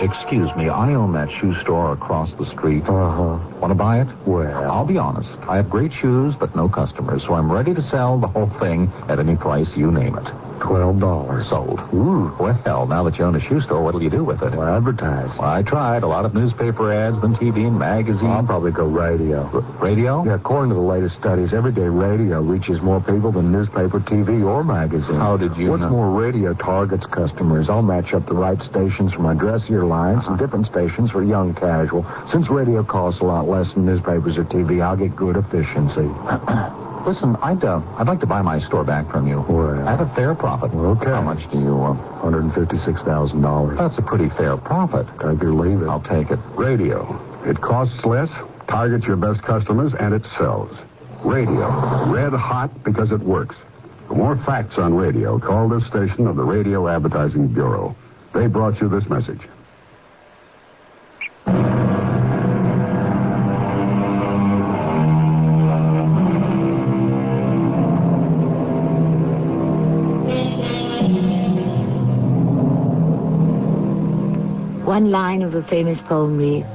[0.01, 2.85] Excuse me, I own that shoe store across the street.
[2.85, 3.39] Uh-huh.
[3.59, 4.09] Want to buy it?
[4.27, 5.37] Well, I'll be honest.
[5.49, 8.93] I have great shoes, but no customers, so I'm ready to sell the whole thing
[9.09, 10.48] at any price you name it.
[10.61, 11.49] Twelve dollars.
[11.49, 11.81] Sold.
[11.95, 12.35] Ooh.
[12.39, 14.55] Well, now that you own a shoe store, what'll you do with it?
[14.55, 15.31] Well, advertise.
[15.41, 16.03] I tried.
[16.03, 18.23] A lot of newspaper ads, then TV and magazines.
[18.25, 19.49] I'll probably go radio.
[19.53, 20.25] R- radio?
[20.25, 24.65] Yeah, according to the latest studies, everyday radio reaches more people than newspaper, TV, or
[24.65, 25.17] magazine.
[25.17, 25.91] How did you What's know?
[25.91, 27.69] more, radio targets customers.
[27.69, 30.45] I'll match up the right stations for my dressier lines and uh-huh.
[30.45, 32.07] different stations for young casual.
[32.33, 36.09] Since radio costs a lot less than newspapers or TV, I'll get good efficiency.
[37.09, 39.41] Listen, I'd uh, I'd like to buy my store back from you.
[39.49, 40.75] Well, at a fair profit.
[40.75, 41.07] Okay.
[41.07, 41.75] How much do you?
[41.75, 41.99] want?
[42.21, 43.79] Hundred fifty-six thousand dollars.
[43.79, 45.07] That's a pretty fair profit.
[45.21, 45.89] Or leave it.
[45.89, 46.39] I'll take it.
[46.55, 47.17] Radio.
[47.47, 48.29] It costs less,
[48.69, 50.71] targets your best customers, and it sells.
[51.25, 52.13] Radio.
[52.13, 53.57] Red hot because it works.
[54.07, 57.97] For more facts on radio, call this station of the Radio Advertising Bureau.
[58.35, 59.41] They brought you this message.
[74.99, 76.67] One line of a famous poem reads,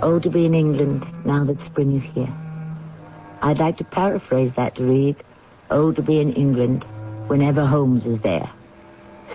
[0.00, 2.34] Oh, to be in England now that spring is here.
[3.42, 5.16] I'd like to paraphrase that to read,
[5.70, 6.86] Oh, to be in England
[7.26, 8.50] whenever Holmes is there.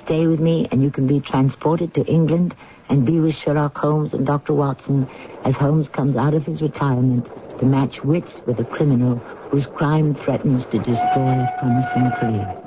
[0.03, 2.55] Stay with me and you can be transported to England
[2.89, 4.55] and be with Sherlock Holmes and Dr.
[4.55, 5.07] Watson
[5.45, 7.27] as Holmes comes out of his retirement
[7.59, 9.17] to match wits with a criminal
[9.51, 12.62] whose crime threatens to destroy a promising career.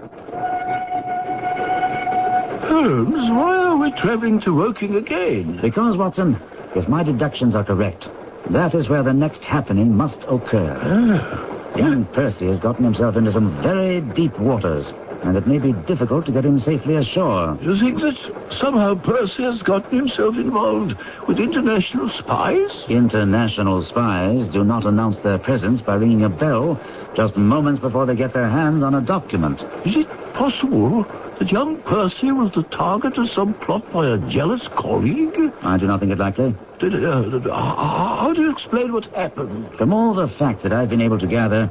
[2.77, 5.59] Holmes, why are we traveling to Woking again?
[5.62, 6.39] Because, Watson,
[6.75, 8.07] if my deductions are correct,
[8.51, 10.77] that is where the next happening must occur.
[10.79, 11.79] Ah.
[11.79, 14.85] Young Percy has gotten himself into some very deep waters,
[15.25, 17.57] and it may be difficult to get him safely ashore.
[17.62, 18.17] You think that
[18.61, 20.93] somehow Percy has gotten himself involved
[21.27, 22.71] with international spies?
[22.91, 26.79] International spies do not announce their presence by ringing a bell
[27.17, 29.63] just moments before they get their hands on a document.
[29.87, 31.07] Is it possible
[31.39, 35.53] that young Percy was the target of some plot by a jealous colleague?
[35.63, 36.55] I do not think it likely.
[36.79, 39.69] Did, uh, did- uh, how do you explain what happened?
[39.77, 41.69] From all the facts that I've been able to gather,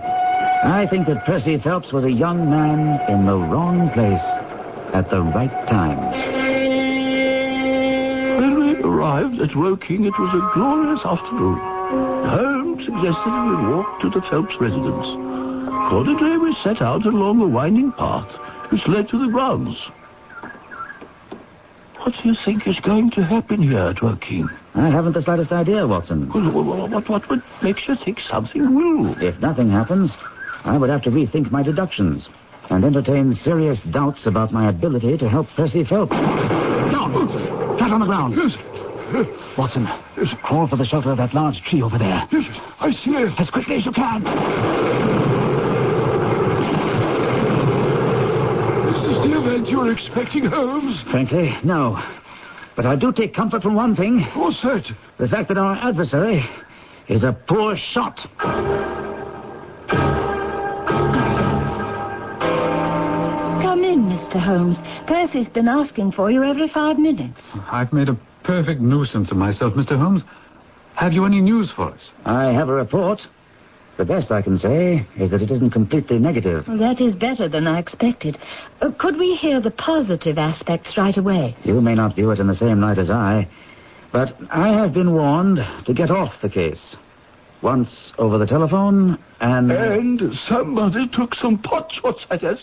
[0.64, 4.22] I think that Percy Phelps was a young man in the wrong place
[4.94, 6.00] at the right time.
[8.40, 11.60] When we arrived at Woking, it was a glorious afternoon.
[12.28, 15.08] Holmes suggested we walk to the Phelps residence.
[15.86, 18.30] Accordingly, we set out along a winding path
[18.72, 19.78] which led to the grounds.
[22.00, 24.48] What do you think is going to happen here, Joaquin?
[24.76, 26.32] I haven't the slightest idea, Watson.
[26.32, 29.16] Well, well, what, what would makes you think something will?
[29.22, 30.12] If nothing happens,
[30.66, 32.28] I would have to rethink my deductions
[32.70, 36.12] and entertain serious doubts about my ability to help Percy Phelps.
[36.12, 37.78] Down, Watson.
[37.78, 38.36] Flat on the ground.
[38.38, 38.54] Yes.
[39.58, 39.88] Watson,
[40.44, 42.28] crawl for the shelter of that large tree over there.
[42.32, 42.46] Yes,
[42.80, 43.34] I see it.
[43.40, 45.35] As quickly as you can.
[49.06, 51.00] Is this the event you were expecting, Holmes?
[51.12, 52.02] Frankly, no.
[52.76, 54.26] But I do take comfort from one thing.
[54.36, 54.84] What's that?
[55.20, 56.44] The fact that our adversary
[57.08, 58.18] is a poor shot.
[63.62, 64.44] Come in, Mr.
[64.44, 64.78] Holmes.
[65.08, 67.40] Percy's been asking for you every five minutes.
[67.72, 70.00] I've made a perfect nuisance of myself, Mr.
[70.00, 70.24] Holmes.
[70.96, 72.00] Have you any news for us?
[72.26, 73.22] I have a report.
[73.98, 76.66] The best I can say is that it isn't completely negative.
[76.66, 78.38] That is better than I expected.
[78.82, 81.56] Uh, could we hear the positive aspects right away?
[81.64, 83.48] You may not view it in the same light as I,
[84.12, 86.96] but I have been warned to get off the case.
[87.62, 89.72] Once over the telephone, and...
[89.72, 92.60] And somebody took some pot shots at us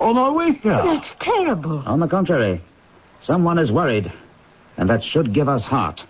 [0.00, 0.82] on our way here.
[0.84, 1.78] That's terrible.
[1.86, 2.60] On the contrary,
[3.22, 4.12] someone is worried,
[4.76, 6.00] and that should give us heart.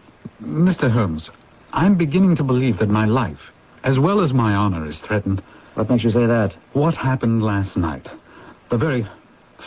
[0.42, 0.90] Mr.
[0.90, 1.28] Holmes,
[1.72, 3.38] I'm beginning to believe that my life,
[3.84, 5.42] as well as my honor, is threatened.
[5.74, 6.54] What makes you say that?
[6.72, 8.08] What happened last night?
[8.70, 9.06] The very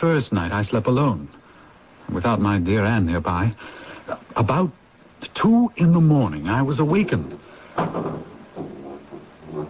[0.00, 1.28] first night I slept alone,
[2.12, 3.54] without my dear Anne nearby.
[4.36, 4.70] About
[5.34, 7.38] two in the morning, I was awakened.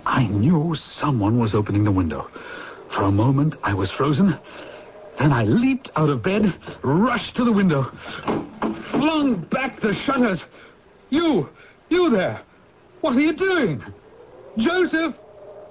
[0.05, 2.29] I knew someone was opening the window.
[2.95, 4.39] For a moment, I was frozen.
[5.19, 7.91] Then I leaped out of bed, rushed to the window,
[8.91, 10.41] flung back the shutters.
[11.11, 11.49] You,
[11.89, 12.43] you there.
[13.01, 13.83] What are you doing?
[14.59, 15.15] Joseph!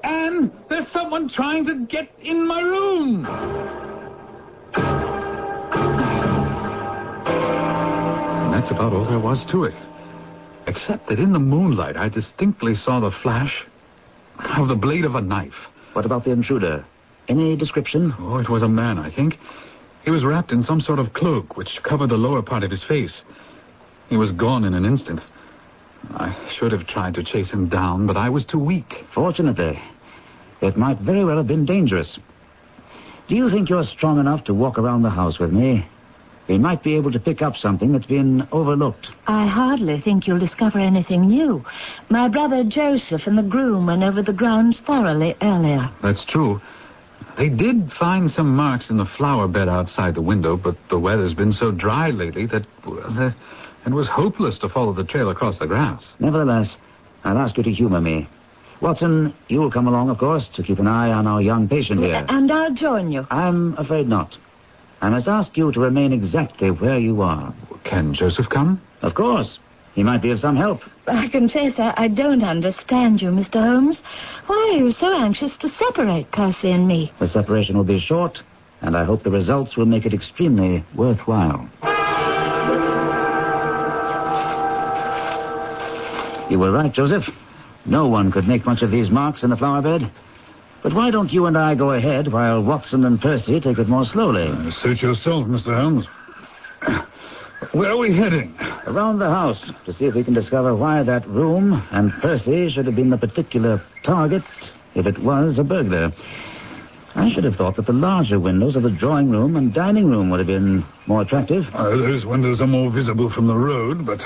[0.04, 3.26] Anne, there's someone trying to get in my room!
[8.46, 9.74] And that's about all there was to it.
[10.68, 13.66] Except that in the moonlight, I distinctly saw the flash
[14.58, 15.54] of the blade of a knife.
[15.94, 16.86] What about the intruder?
[17.28, 18.14] Any description?
[18.20, 19.40] Oh, it was a man, I think.
[20.04, 22.84] He was wrapped in some sort of cloak which covered the lower part of his
[22.84, 23.24] face.
[24.10, 25.22] He was gone in an instant.
[26.12, 29.06] I should have tried to chase him down, but I was too weak.
[29.14, 29.80] Fortunately,
[30.62, 32.18] it might very well have been dangerous.
[33.28, 35.88] Do you think you're strong enough to walk around the house with me?
[36.48, 39.08] We might be able to pick up something that's been overlooked.
[39.26, 41.66] I hardly think you'll discover anything new.
[42.10, 45.90] My brother Joseph and the groom went over the grounds thoroughly earlier.
[46.04, 46.62] That's true.
[47.38, 51.34] They did find some marks in the flower bed outside the window, but the weather's
[51.34, 53.34] been so dry lately that well,
[53.94, 56.04] it was hopeless to follow the trail across the grass.
[56.20, 56.78] Nevertheless,
[57.24, 58.28] I'll ask you to humor me.
[58.82, 62.26] Watson, you'll come along, of course, to keep an eye on our young patient here.
[62.30, 63.26] And I'll join you.
[63.32, 64.36] I'm afraid not.
[65.02, 67.54] I must ask you to remain exactly where you are.
[67.84, 68.82] Can Joseph come?
[69.02, 69.60] Of course.
[69.94, 70.82] He might be of some help.
[71.08, 73.54] I confess I, I don't understand you, Mr.
[73.54, 73.98] Holmes.
[74.48, 77.14] Why are you so anxious to separate Percy and me?
[77.20, 78.40] The separation will be short,
[78.82, 81.70] and I hope the results will make it extremely worthwhile.
[86.50, 87.24] You were right, Joseph.
[87.86, 90.12] No one could make much of these marks in the flower bed.
[90.84, 94.06] But why don't you and I go ahead while Watson and Percy take it more
[94.06, 94.48] slowly?
[94.48, 95.76] Uh, suit yourself, Mr.
[95.76, 96.06] Holmes.
[97.74, 98.56] Where are we heading?
[98.86, 102.86] Around the house to see if we can discover why that room and Percy should
[102.86, 104.44] have been the particular target
[104.94, 106.12] if it was a burglar.
[107.16, 110.30] I should have thought that the larger windows of the drawing room and dining room
[110.30, 111.64] would have been more attractive.
[111.74, 114.20] Uh, those windows are more visible from the road, but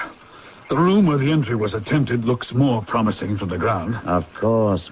[0.70, 3.96] the room where the entry was attempted looks more promising from the ground.
[4.06, 4.90] Of course.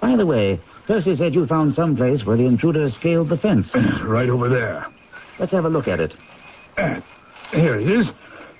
[0.00, 3.72] By the way, Percy said you found some place where the intruder scaled the fence.
[4.04, 4.86] right over there.
[5.38, 6.14] Let's have a look at it.
[6.76, 7.00] Uh,
[7.52, 8.08] here it is.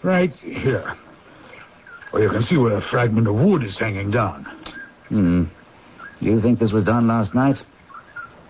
[0.03, 0.97] Right here.
[2.13, 4.45] Well, you can see where a fragment of wood is hanging down.
[5.09, 5.45] Hmm.
[6.21, 7.57] Do you think this was done last night?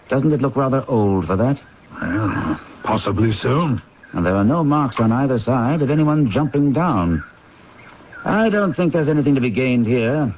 [0.08, 1.60] Doesn't it look rather old for that?
[2.00, 3.76] Well, possibly so.
[4.12, 7.24] And there are no marks on either side of anyone jumping down.
[8.24, 10.34] I don't think there's anything to be gained here.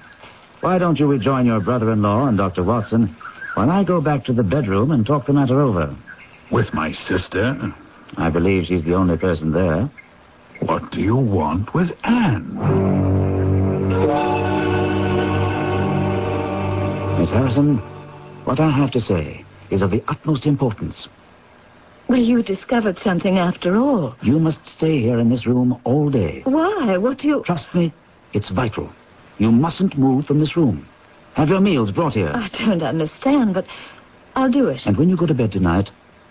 [0.60, 2.64] Why don't you rejoin your brother-in-law and Dr.
[2.64, 3.14] Watson
[3.54, 5.94] while I go back to the bedroom and talk the matter over?
[6.50, 7.74] With my sister?
[8.16, 9.90] I believe she's the only person there.
[10.60, 12.54] What do you want with Anne?
[17.18, 17.78] Miss Harrison,
[18.44, 21.08] what I have to say is of the utmost importance.
[22.08, 24.14] Well, you discovered something after all.
[24.22, 26.42] You must stay here in this room all day.
[26.44, 26.98] Why?
[26.98, 27.42] What do you...
[27.44, 27.94] Trust me,
[28.32, 28.90] it's vital.
[29.38, 30.86] You mustn't move from this room.
[31.34, 32.30] Have your meals brought here.
[32.34, 33.64] I don't understand, but
[34.34, 34.82] I'll do it.
[34.86, 35.90] And when you go to bed tonight,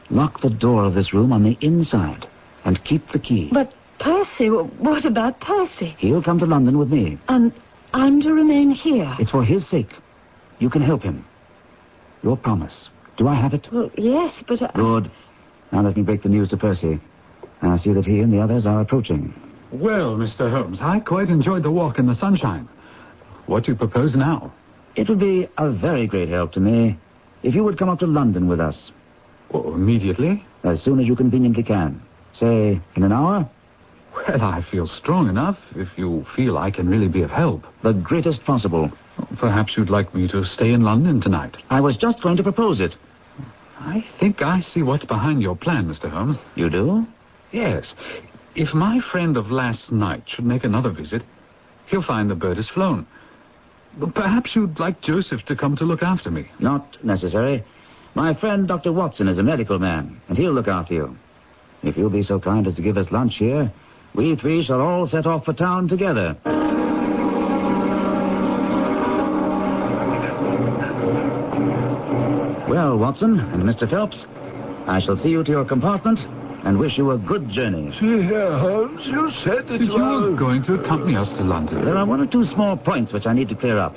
[0.10, 2.28] lock the door of this room on the inside
[2.66, 3.50] and keep the key.
[3.52, 5.96] But Percy, what about Percy?
[5.98, 7.18] He'll come to London with me.
[7.28, 7.52] And
[7.94, 9.14] I'm to remain here.
[9.20, 9.92] It's for his sake.
[10.60, 11.26] You can help him.
[12.22, 12.90] Your promise.
[13.18, 13.68] Do I have it?
[13.72, 14.72] Well, yes, but I...
[14.76, 15.12] Good.
[15.74, 17.00] Now let me break the news to Percy.
[17.64, 19.34] I see that he and the others are approaching.
[19.72, 20.52] Well, Mr.
[20.52, 22.70] Holmes, I quite enjoyed the walk in the sunshine.
[23.48, 24.54] What do you propose now?
[24.96, 27.00] It would be a very great help to me
[27.42, 28.92] if you would come up to London with us.
[29.52, 30.46] Oh, immediately?
[30.64, 32.04] As soon as you conveniently can.
[32.36, 33.50] Say, in an hour?
[34.14, 37.64] Well, I feel strong enough if you feel I can really be of help.
[37.82, 38.92] The greatest possible.
[39.40, 41.58] Perhaps you'd like me to stay in London tonight.
[41.72, 42.96] I was just going to propose it.
[43.80, 46.10] I think I see what's behind your plan, Mr.
[46.10, 46.38] Holmes.
[46.56, 47.06] You do?
[47.52, 47.94] Yes.
[48.56, 51.24] If my friend of last night should make another visit,
[51.88, 53.08] he'll find the bird has flown.
[54.16, 56.50] Perhaps you'd like Joseph to come to look after me.
[56.60, 57.64] Not necessary.
[58.16, 58.92] My friend Dr.
[58.92, 61.18] Watson is a medical man, and he'll look after you.
[61.82, 63.72] If you'll be so kind as to give us lunch here,
[64.16, 66.38] we three shall all set off for town together.
[73.14, 73.88] Well, Watson and Mr.
[73.88, 74.26] Phelps,
[74.88, 76.20] I shall see you to your compartment
[76.66, 77.92] and wish you a good journey.
[78.00, 81.86] See here, Holmes, you said that you were going to accompany us to London.
[81.86, 83.96] There are one or two small points which I need to clear up.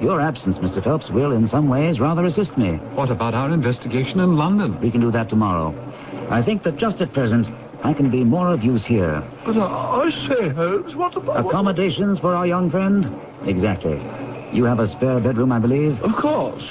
[0.00, 0.82] Your absence, Mr.
[0.82, 2.76] Phelps, will in some ways rather assist me.
[2.94, 4.80] What about our investigation in London?
[4.80, 5.74] We can do that tomorrow.
[6.30, 7.46] I think that just at present,
[7.84, 9.22] I can be more of use here.
[9.44, 11.46] But I, I say, Holmes, what about...
[11.46, 13.14] Accommodations for our young friend?
[13.46, 14.00] Exactly.
[14.54, 16.00] You have a spare bedroom, I believe?
[16.00, 16.64] Of course.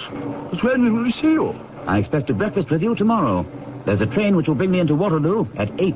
[0.51, 1.53] But when will we see you?
[1.87, 3.45] I expect to breakfast with you tomorrow.
[3.85, 5.95] There's a train which will bring me into Waterloo at 8.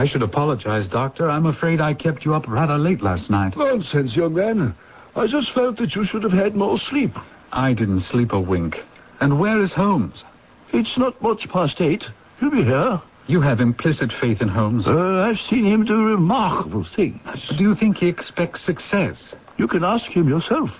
[0.00, 1.28] I should apologize, Doctor.
[1.28, 3.54] I'm afraid I kept you up rather late last night.
[3.54, 4.74] Nonsense, young man.
[5.14, 7.12] I just felt that you should have had more sleep.
[7.52, 8.76] I didn't sleep a wink.
[9.20, 10.24] And where is Holmes?
[10.72, 12.04] It's not much past eight.
[12.38, 13.02] He'll be here.
[13.30, 14.88] You have implicit faith in Holmes.
[14.88, 17.20] Uh, I've seen him do remarkable things.
[17.56, 19.18] Do you think he expects success?
[19.56, 20.70] You can ask him yourself.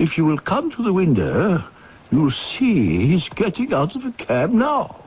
[0.00, 1.64] If you will come to the window,
[2.10, 5.04] you'll see he's getting out of a cab now.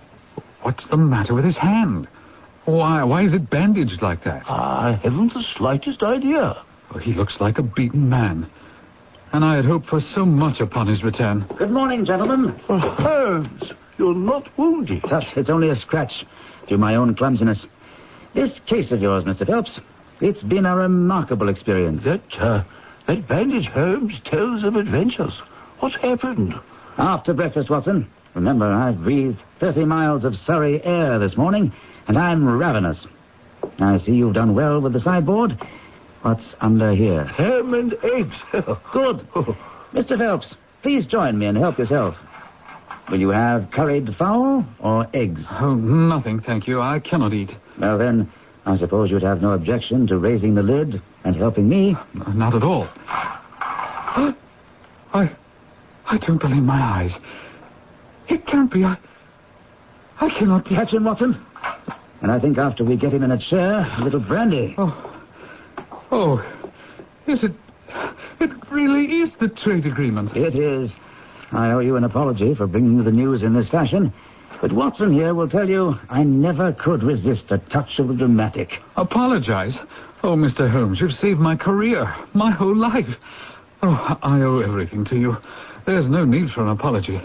[0.62, 2.08] What's the matter with his hand?
[2.64, 4.50] Why, why is it bandaged like that?
[4.50, 6.56] I haven't the slightest idea.
[6.96, 8.50] Oh, he looks like a beaten man.
[9.32, 11.46] And I had hoped for so much upon his return.
[11.58, 12.60] Good morning, gentlemen.
[12.68, 15.04] Oh, Holmes, you're not wounded.
[15.04, 16.26] Tush, it's only a scratch
[16.68, 17.66] through my own clumsiness.
[18.34, 19.46] This case of yours, Mr.
[19.46, 19.80] Phelps,
[20.20, 22.04] it's been a remarkable experience.
[22.06, 22.64] That, uh,
[23.08, 25.34] that bandage, Holmes, tells of adventures.
[25.80, 26.56] What's happened?
[26.98, 28.10] After breakfast, Watson.
[28.34, 31.72] Remember, I've breathed 30 miles of Surrey air this morning,
[32.08, 33.06] and I'm ravenous.
[33.80, 35.58] I see you've done well with the sideboard.
[36.22, 37.24] What's under here?
[37.26, 38.36] Ham and eggs.
[38.92, 39.28] Good.
[39.94, 40.18] Mr.
[40.18, 42.16] Phelps, please join me and help yourself.
[43.10, 45.42] Will you have curried fowl or eggs?
[45.60, 46.82] Oh, nothing, thank you.
[46.82, 47.52] I cannot eat.
[47.80, 48.32] Well, then,
[48.66, 51.96] I suppose you'd have no objection to raising the lid and helping me.
[52.14, 52.88] Not at all.
[55.12, 55.36] I.
[56.06, 57.12] I don't believe my eyes.
[58.28, 58.84] It can't be.
[58.84, 58.98] I.
[60.20, 60.76] I cannot be.
[60.76, 61.44] Catch him, Watson.
[62.22, 64.76] And I think after we get him in a chair, a little brandy.
[64.78, 65.19] Oh.
[66.12, 66.38] Oh.
[67.28, 67.52] Is it.
[68.40, 70.36] It really is the trade agreement.
[70.36, 70.92] It is.
[71.52, 74.14] I owe you an apology for bringing you the news in this fashion.
[74.62, 78.70] But Watson here will tell you I never could resist a touch of the dramatic.
[78.98, 79.74] Apologize?
[80.22, 80.70] Oh, Mr.
[80.70, 83.08] Holmes, you've saved my career, my whole life.
[83.82, 85.38] Oh, I owe everything to you.
[85.86, 87.22] There's no need for an apology.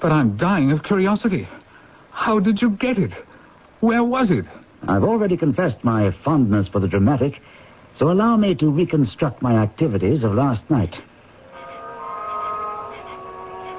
[0.00, 1.48] But I'm dying of curiosity.
[2.10, 3.12] How did you get it?
[3.80, 4.44] Where was it?
[4.88, 7.40] I've already confessed my fondness for the dramatic,
[7.98, 10.94] so allow me to reconstruct my activities of last night.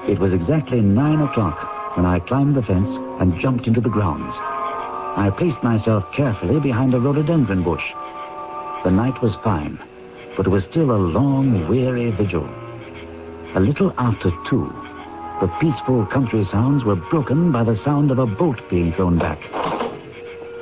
[0.08, 2.88] It was exactly nine o'clock when I climbed the fence
[3.20, 4.34] and jumped into the grounds.
[5.18, 7.82] I placed myself carefully behind a rhododendron bush.
[8.84, 9.78] The night was fine,
[10.36, 12.44] but it was still a long, weary vigil.
[13.56, 14.72] A little after two,
[15.40, 19.40] the peaceful country sounds were broken by the sound of a bolt being thrown back.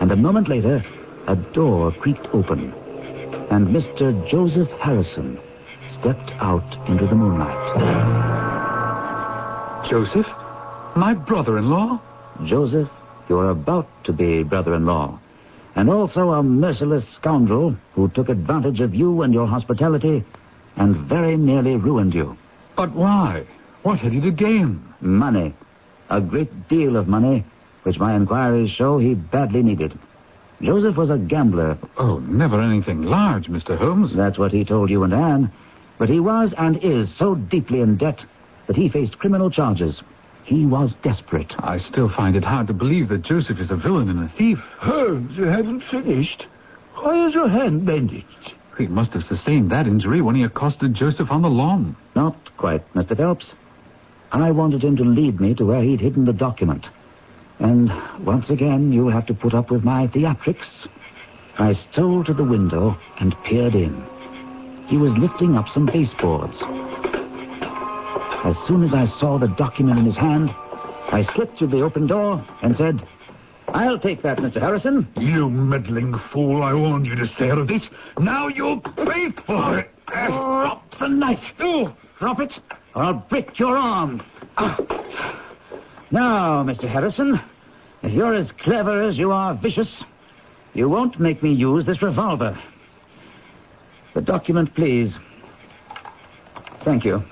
[0.01, 0.83] And a moment later,
[1.27, 2.73] a door creaked open,
[3.51, 4.13] and Mr.
[4.29, 5.39] Joseph Harrison
[5.99, 7.55] stepped out into the moonlight.
[9.91, 10.27] Joseph?
[10.97, 12.01] My brother-in-law?
[12.47, 12.89] Joseph,
[13.29, 15.21] you're about to be brother-in-law.
[15.77, 20.25] And also a merciless scoundrel who took advantage of you and your hospitality
[20.77, 22.37] and very nearly ruined you.
[22.77, 23.47] But why?
[23.83, 24.83] What had he to gain?
[25.01, 25.55] Money.
[26.11, 27.45] A great deal of money,
[27.83, 29.99] which my inquiries show he badly needed.
[30.63, 31.77] Joseph was a gambler.
[31.99, 33.77] Oh, never anything large, Mr.
[33.77, 34.13] Holmes.
[34.15, 35.53] That's what he told you and Anne.
[35.99, 38.21] But he was and is so deeply in debt
[38.67, 40.01] that he faced criminal charges.
[40.45, 41.53] He was desperate.
[41.59, 44.59] I still find it hard to believe that Joseph is a villain and a thief.
[44.79, 46.45] Holmes, you haven't finished.
[46.97, 48.55] Why is your hand bandaged?
[48.77, 51.97] He must have sustained that injury when he accosted Joseph on the lawn.
[52.15, 53.17] Not quite, Mr.
[53.17, 53.47] Phelps.
[54.33, 56.87] I wanted him to lead me to where he'd hidden the document.
[57.59, 57.91] And
[58.25, 60.89] once again, you'll have to put up with my theatrics.
[61.59, 64.05] I stole to the window and peered in.
[64.89, 66.57] He was lifting up some baseboards.
[68.45, 70.51] As soon as I saw the document in his hand,
[71.13, 73.07] I slipped through the open door and said,
[73.69, 74.61] I'll take that, Mr.
[74.61, 75.09] Harrison.
[75.17, 77.83] You meddling fool, I warned you to stay out of this.
[78.19, 79.91] Now you'll pay for it.
[80.07, 81.41] Drop the knife.
[81.61, 82.53] Oh, drop it,
[82.95, 84.23] or I'll break your arm.
[84.57, 85.41] Ah.
[86.15, 86.89] Now, Mr.
[86.89, 87.41] Harrison,
[88.05, 90.05] if you're as clever as you are vicious,
[90.73, 92.57] you won't make me use this revolver.
[94.15, 95.13] The document, please.
[96.85, 97.25] Thank you.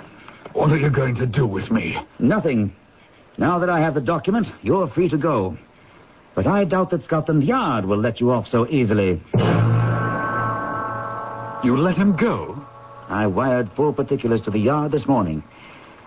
[0.53, 1.97] What are you going to do with me?
[2.19, 2.75] Nothing.
[3.39, 5.57] Now that I have the document, you're free to go.
[6.35, 9.23] But I doubt that Scotland Yard will let you off so easily.
[11.63, 12.67] You let him go?
[13.09, 15.45] I wired full particulars to the Yard this morning.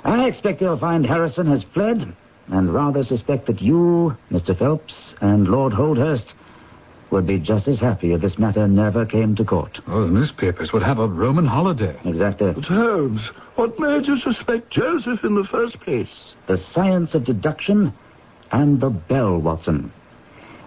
[0.04, 2.14] I expect they'll find Harrison has fled,
[2.48, 4.58] and rather suspect that you, Mr.
[4.58, 6.34] Phelps, and Lord Holdhurst
[7.12, 9.80] would be just as happy if this matter never came to court.
[9.88, 11.98] Oh, the newspapers would have a Roman holiday.
[12.04, 12.52] Exactly.
[12.52, 13.22] But Holmes,
[13.56, 16.34] what made you suspect Joseph in the first place?
[16.48, 17.94] The science of deduction
[18.52, 19.92] and the bell, Watson.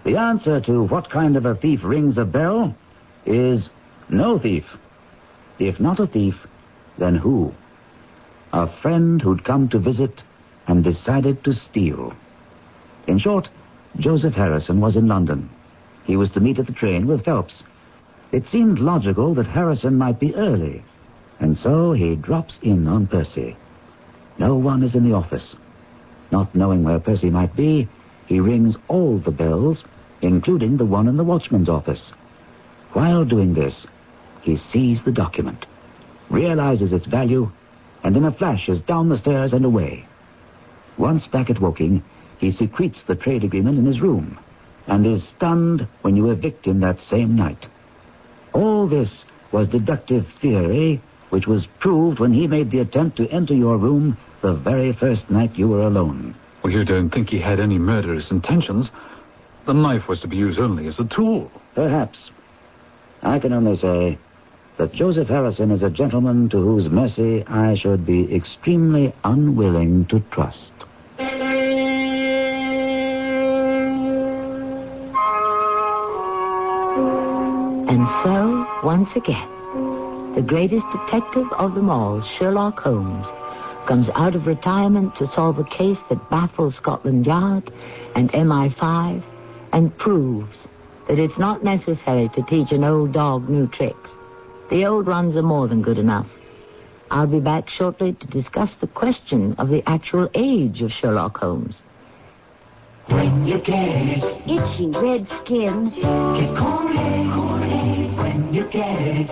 [0.05, 2.75] The answer to what kind of a thief rings a bell
[3.25, 3.69] is
[4.09, 4.65] no thief.
[5.59, 6.35] If not a thief,
[6.97, 7.53] then who?
[8.53, 10.21] A friend who'd come to visit
[10.69, 12.13] and decided to steal.
[13.07, 13.49] In short,
[13.97, 15.49] Joseph Harrison was in London.
[16.03, 17.63] He was to meet at the train with Phelps.
[18.31, 20.83] It seemed logical that Harrison might be early,
[21.39, 23.57] and so he drops in on Percy.
[24.37, 25.55] No one is in the office.
[26.31, 27.89] Not knowing where Percy might be,
[28.27, 29.83] he rings all the bells,
[30.21, 32.13] including the one in the watchman's office.
[32.93, 33.87] While doing this,
[34.43, 35.65] he sees the document,
[36.29, 37.51] realizes its value,
[38.03, 40.05] and in a flash is down the stairs and away.
[40.99, 42.03] Once back at Woking,
[42.39, 44.37] he secretes the trade agreement in his room
[44.87, 47.67] and is stunned when you evict him that same night.
[48.53, 49.23] All this
[49.53, 54.17] was deductive theory, which was proved when he made the attempt to enter your room
[54.41, 56.35] the very first night you were alone.
[56.63, 58.89] Well, you don't think he had any murderous intentions?
[59.65, 61.49] The knife was to be used only as a tool.
[61.75, 62.31] Perhaps.
[63.21, 64.17] I can only say
[64.77, 70.19] that Joseph Harrison is a gentleman to whose mercy I should be extremely unwilling to
[70.31, 70.73] trust.
[78.83, 79.49] Once again,
[80.35, 83.27] the greatest detective of them all, Sherlock Holmes,
[83.89, 87.73] comes out of retirement to solve a case that baffles Scotland Yard
[88.15, 89.21] and MI5
[89.73, 90.55] and proves
[91.09, 94.09] that it's not necessary to teach an old dog new tricks.
[94.69, 96.27] The old ones are more than good enough.
[97.11, 101.75] I'll be back shortly to discuss the question of the actual age of Sherlock Holmes.
[103.07, 103.73] When you get
[104.47, 105.89] Itchy red skin.
[105.89, 108.08] Get Cortaid.
[108.29, 109.27] When you get it.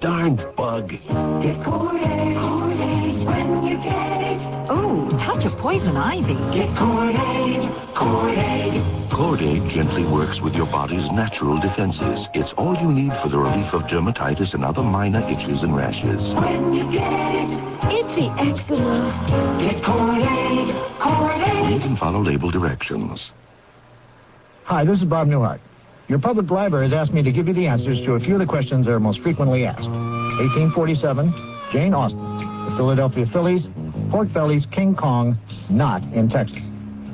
[0.00, 0.90] Darn bug.
[0.90, 3.26] Get Cortaid, Cortaid.
[3.26, 4.40] When you get it.
[4.70, 6.38] Oh, touch of poison ivy.
[6.54, 7.66] Get Cortaid,
[7.98, 9.10] Cortaid.
[9.10, 12.28] Cortaid gently works with your body's natural defenses.
[12.32, 16.22] It's all you need for the relief of dermatitis and other minor itches and rashes.
[16.38, 17.50] When you get it.
[17.90, 19.10] Itchy eczema.
[19.58, 20.70] Get Cortaid,
[21.02, 21.66] Cortaid.
[21.66, 23.32] Read and follow label directions.
[24.66, 25.58] Hi, this is Bob Newhart.
[26.10, 28.40] Your public library has asked me to give you the answers to a few of
[28.40, 29.86] the questions that are most frequently asked.
[29.86, 31.32] 1847,
[31.72, 32.18] Jane Austen.
[32.18, 33.62] The Philadelphia Phillies,
[34.10, 35.38] pork bellies, King Kong,
[35.70, 36.58] not in Texas.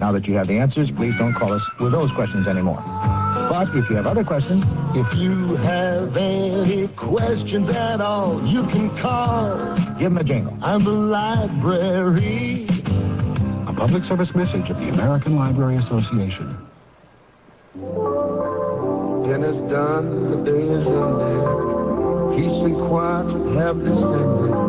[0.00, 2.82] Now that you have the answers, please don't call us with those questions anymore.
[3.50, 8.96] But if you have other questions, If you have any questions at all, you can
[9.02, 9.76] call.
[9.98, 10.56] give them a jingle.
[10.62, 12.66] I'm the library.
[13.68, 16.56] A public service message of the American Library Association.
[19.26, 22.36] Dinner's done, the day is ended.
[22.36, 23.26] Peace and quiet
[23.58, 24.65] have descended.